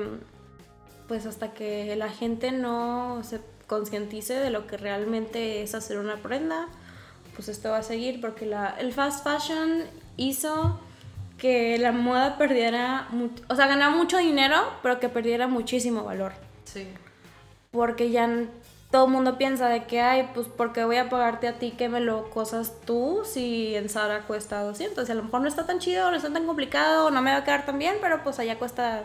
[1.07, 6.17] pues hasta que la gente no se concientice de lo que realmente es hacer una
[6.17, 6.67] prenda,
[7.37, 9.85] pues esto va a seguir porque la, el fast fashion
[10.17, 10.81] hizo
[11.39, 13.07] que la moda perdiera,
[13.47, 16.33] o sea, ganaba mucho dinero, pero que perdiera muchísimo valor.
[16.65, 16.89] Sí.
[17.71, 18.29] Porque ya
[18.91, 21.73] todo el mundo piensa de que, ay, pues, ¿por qué voy a pagarte a ti
[21.73, 25.09] que me lo cosas tú si en Sara cuesta 200?
[25.09, 27.39] Y a lo mejor no está tan chido, no está tan complicado, no me va
[27.39, 29.05] a quedar tan bien, pero pues allá cuesta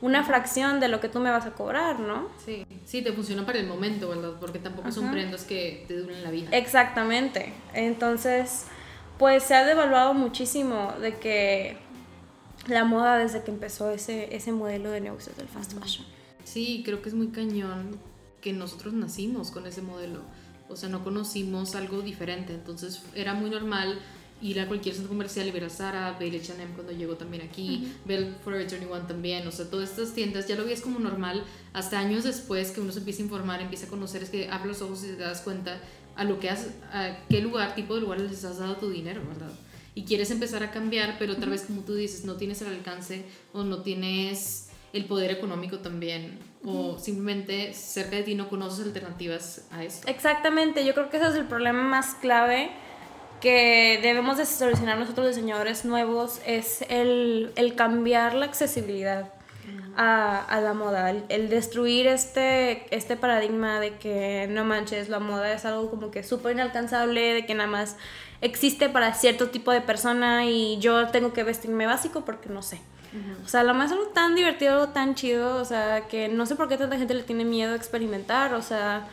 [0.00, 2.28] una fracción de lo que tú me vas a cobrar, ¿no?
[2.44, 4.34] Sí, sí, te funciona para el momento, ¿verdad?
[4.40, 6.48] Porque tampoco son prendas que te duren la vida.
[6.52, 7.52] Exactamente.
[7.74, 8.66] Entonces,
[9.18, 11.76] pues se ha devaluado muchísimo de que
[12.66, 16.06] la moda desde que empezó ese, ese modelo de negocios del fast fashion.
[16.44, 17.98] Sí, creo que es muy cañón
[18.40, 20.20] que nosotros nacimos con ese modelo.
[20.68, 22.54] O sea, no conocimos algo diferente.
[22.54, 23.98] Entonces era muy normal
[24.42, 27.92] ir a cualquier centro comercial y ver a Zara, ver H&M cuando llegó también aquí,
[28.06, 31.98] ver Forever 21 también, o sea, todas estas tiendas ya lo veías como normal hasta
[31.98, 34.80] años después que uno se empieza a informar, empieza a conocer, es que abre los
[34.80, 35.78] ojos y te das cuenta
[36.16, 39.22] a lo que has, a qué lugar, tipo de lugar les has dado tu dinero,
[39.28, 39.52] ¿verdad?
[39.94, 43.24] Y quieres empezar a cambiar, pero otra vez como tú dices, no tienes el alcance
[43.52, 49.66] o no tienes el poder económico también o simplemente cerca de ti no conoces alternativas
[49.70, 50.08] a esto.
[50.08, 52.70] Exactamente, yo creo que ese es el problema más clave
[53.40, 59.32] que debemos de solucionar nosotros diseñadores nuevos es el, el cambiar la accesibilidad
[59.96, 65.52] a, a, la moda, el, destruir este, este paradigma de que no manches, la moda
[65.52, 67.96] es algo como que súper inalcanzable, de que nada más
[68.40, 72.80] existe para cierto tipo de persona y yo tengo que vestirme básico porque no sé.
[73.44, 76.76] O sea, lo más tan divertido, tan chido, o sea, que no sé por qué
[76.76, 79.08] tanta gente le tiene miedo a experimentar, o sea,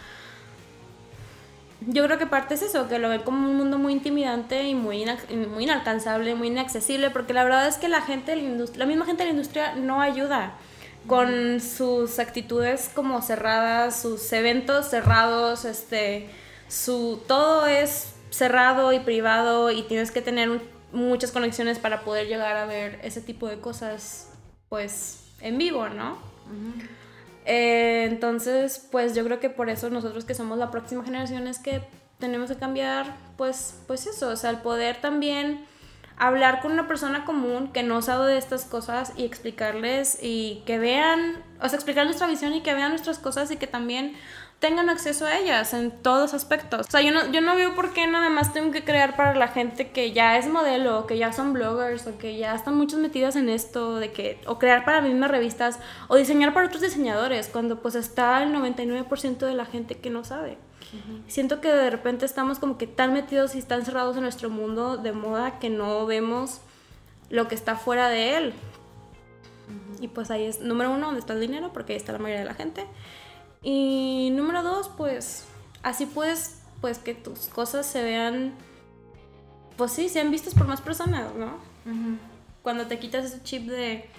[1.82, 4.76] yo creo que parte es eso, que lo ven como un mundo muy intimidante y
[4.76, 5.06] muy,
[5.50, 8.36] muy inalcanzable, muy inaccesible, porque la verdad es que la gente
[8.76, 10.54] la misma gente de la industria no ayuda
[11.08, 16.30] con sus actitudes como cerradas, sus eventos cerrados, este,
[16.68, 20.62] su, todo es cerrado y privado y tienes que tener
[20.92, 24.32] muchas conexiones para poder llegar a ver ese tipo de cosas,
[24.70, 26.18] pues, en vivo, ¿no?
[27.46, 31.60] Eh, entonces, pues yo creo que por eso nosotros que somos la próxima generación es
[31.60, 31.82] que
[32.20, 35.66] tenemos que cambiar, pues, pues eso, o sea, el poder también
[36.18, 40.80] hablar con una persona común que no sabe de estas cosas y explicarles y que
[40.80, 44.16] vean, o sea, explicar nuestra visión y que vean nuestras cosas y que también
[44.60, 46.88] tengan acceso a ellas en todos aspectos.
[46.88, 49.36] O sea, yo no, yo no veo por qué nada más tengo que crear para
[49.36, 53.00] la gente que ya es modelo, que ya son bloggers, o que ya están muchos
[53.00, 57.50] metidas en esto, de que, o crear para mismas revistas, o diseñar para otros diseñadores,
[57.50, 60.58] cuando pues está el 99% de la gente que no sabe.
[61.28, 64.96] Siento que de repente estamos como que tan metidos y tan cerrados en nuestro mundo
[64.96, 66.62] de moda que no vemos
[67.30, 68.54] lo que está fuera de él.
[70.00, 72.40] Y pues ahí es, número uno, donde está el dinero, porque ahí está la mayoría
[72.40, 72.86] de la gente.
[73.70, 75.44] Y número dos, pues
[75.84, 78.54] así puedes, pues que tus cosas se vean,
[79.76, 81.58] pues sí, sean vistas por más personas, ¿no?
[82.64, 84.10] Cuando te quitas ese chip de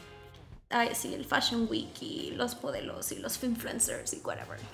[0.71, 4.59] ay, sí, el Fashion Week y los modelos y los influencers y whatever.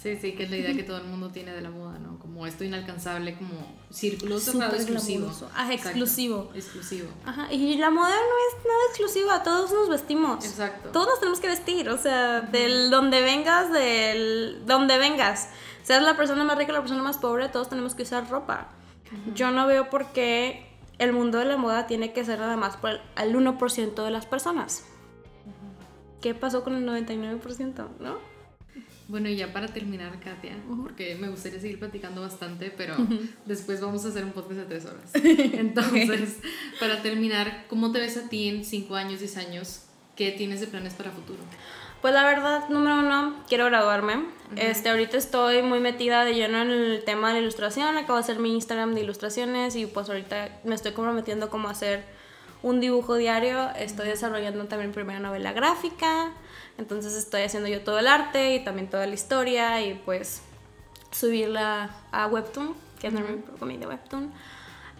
[0.00, 2.18] Sí, sí, que es la idea que todo el mundo tiene de la moda, ¿no?
[2.18, 5.30] Como esto inalcanzable, como círculo cerrado exclusivo.
[5.54, 6.50] Ajá, exclusivo.
[6.54, 7.08] exclusivo.
[7.24, 10.44] Ajá, y la moda no es nada exclusiva, todos nos vestimos.
[10.44, 10.90] Exacto.
[10.90, 15.48] Todos nos tenemos que vestir, o sea, del donde vengas, del donde vengas.
[15.82, 18.68] Seas la persona más rica o la persona más pobre, todos tenemos que usar ropa.
[19.34, 20.66] Yo no veo por qué
[20.98, 24.26] el mundo de la moda tiene que ser nada más por el 1% de las
[24.26, 24.84] personas.
[26.22, 27.88] ¿Qué pasó con el 99%?
[28.00, 28.32] ¿No?
[29.08, 32.96] Bueno, y ya para terminar, Katia, porque me gustaría seguir platicando bastante, pero
[33.44, 35.10] después vamos a hacer un podcast de tres horas.
[35.14, 36.38] Entonces,
[36.80, 39.82] para terminar, ¿cómo te ves a ti en cinco años, 10 años?
[40.16, 41.40] ¿Qué tienes de planes para futuro?
[42.00, 44.24] Pues la verdad, número uno, quiero graduarme.
[44.56, 47.96] este, ahorita estoy muy metida de lleno en el tema de la ilustración.
[47.98, 51.72] Acabo de hacer mi Instagram de ilustraciones y pues ahorita me estoy comprometiendo como a
[51.72, 52.04] hacer
[52.62, 56.32] un dibujo diario, estoy desarrollando también mi primera novela gráfica,
[56.78, 60.42] entonces estoy haciendo yo todo el arte y también toda la historia y pues
[61.10, 64.32] subirla a Webtoon, que es mi de Webtoon.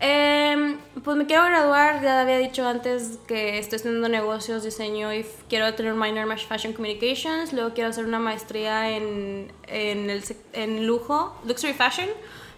[0.04, 5.24] Em, pues me quiero graduar, ya había dicho antes que estoy estudiando negocios, diseño y
[5.48, 10.24] quiero tener un minor en Fashion Communications, luego quiero hacer una maestría en, en, el,
[10.54, 12.08] en lujo, Luxury Fashion,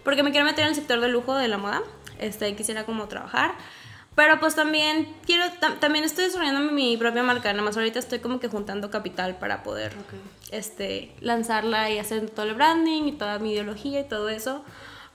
[0.03, 1.83] porque me quiero meter en el sector de lujo de la moda,
[2.17, 3.53] este, quisiera como trabajar.
[4.15, 5.43] Pero pues también quiero,
[5.79, 9.61] también estoy desarrollando mi propia marca, nada más ahorita estoy como que juntando capital para
[9.61, 9.93] poder
[10.51, 14.63] este, lanzarla y hacer todo el branding y toda mi ideología y todo eso.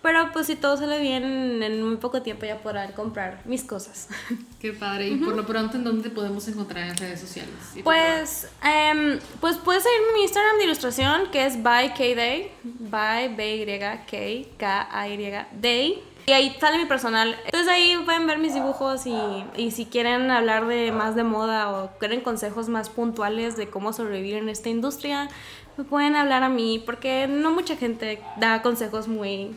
[0.03, 4.09] Pero pues si todo sale bien, en muy poco tiempo ya podrán comprar mis cosas.
[4.61, 5.09] Qué padre.
[5.09, 7.53] Y por lo pronto, ¿en dónde te podemos encontrar en redes sociales?
[7.85, 12.51] Pues, eh, pues puedes seguirme en mi Instagram de ilustración, que es by K Day,
[12.63, 16.03] by B Y K K A Y Day.
[16.27, 17.37] Y ahí sale mi personal.
[17.45, 19.15] Entonces ahí pueden ver mis dibujos y,
[19.57, 23.93] y si quieren hablar de más de moda o quieren consejos más puntuales de cómo
[23.93, 25.29] sobrevivir en esta industria,
[25.77, 29.51] me pueden hablar a mí porque no mucha gente da consejos muy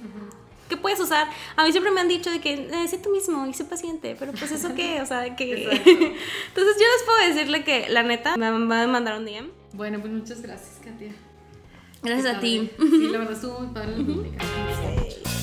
[0.70, 1.28] que puedes usar.
[1.56, 4.16] A mí siempre me han dicho de que eh, sé tú mismo y sé paciente,
[4.18, 5.54] pero pues eso qué, o sea, que...
[5.54, 6.18] Entonces
[6.56, 9.50] yo les puedo decirle que la neta me va a mandar un DM.
[9.74, 11.14] Bueno, pues muchas gracias, Katia.
[12.02, 12.70] Gracias a ti.
[12.78, 15.43] Sí, la verdad estuvo muy padre la.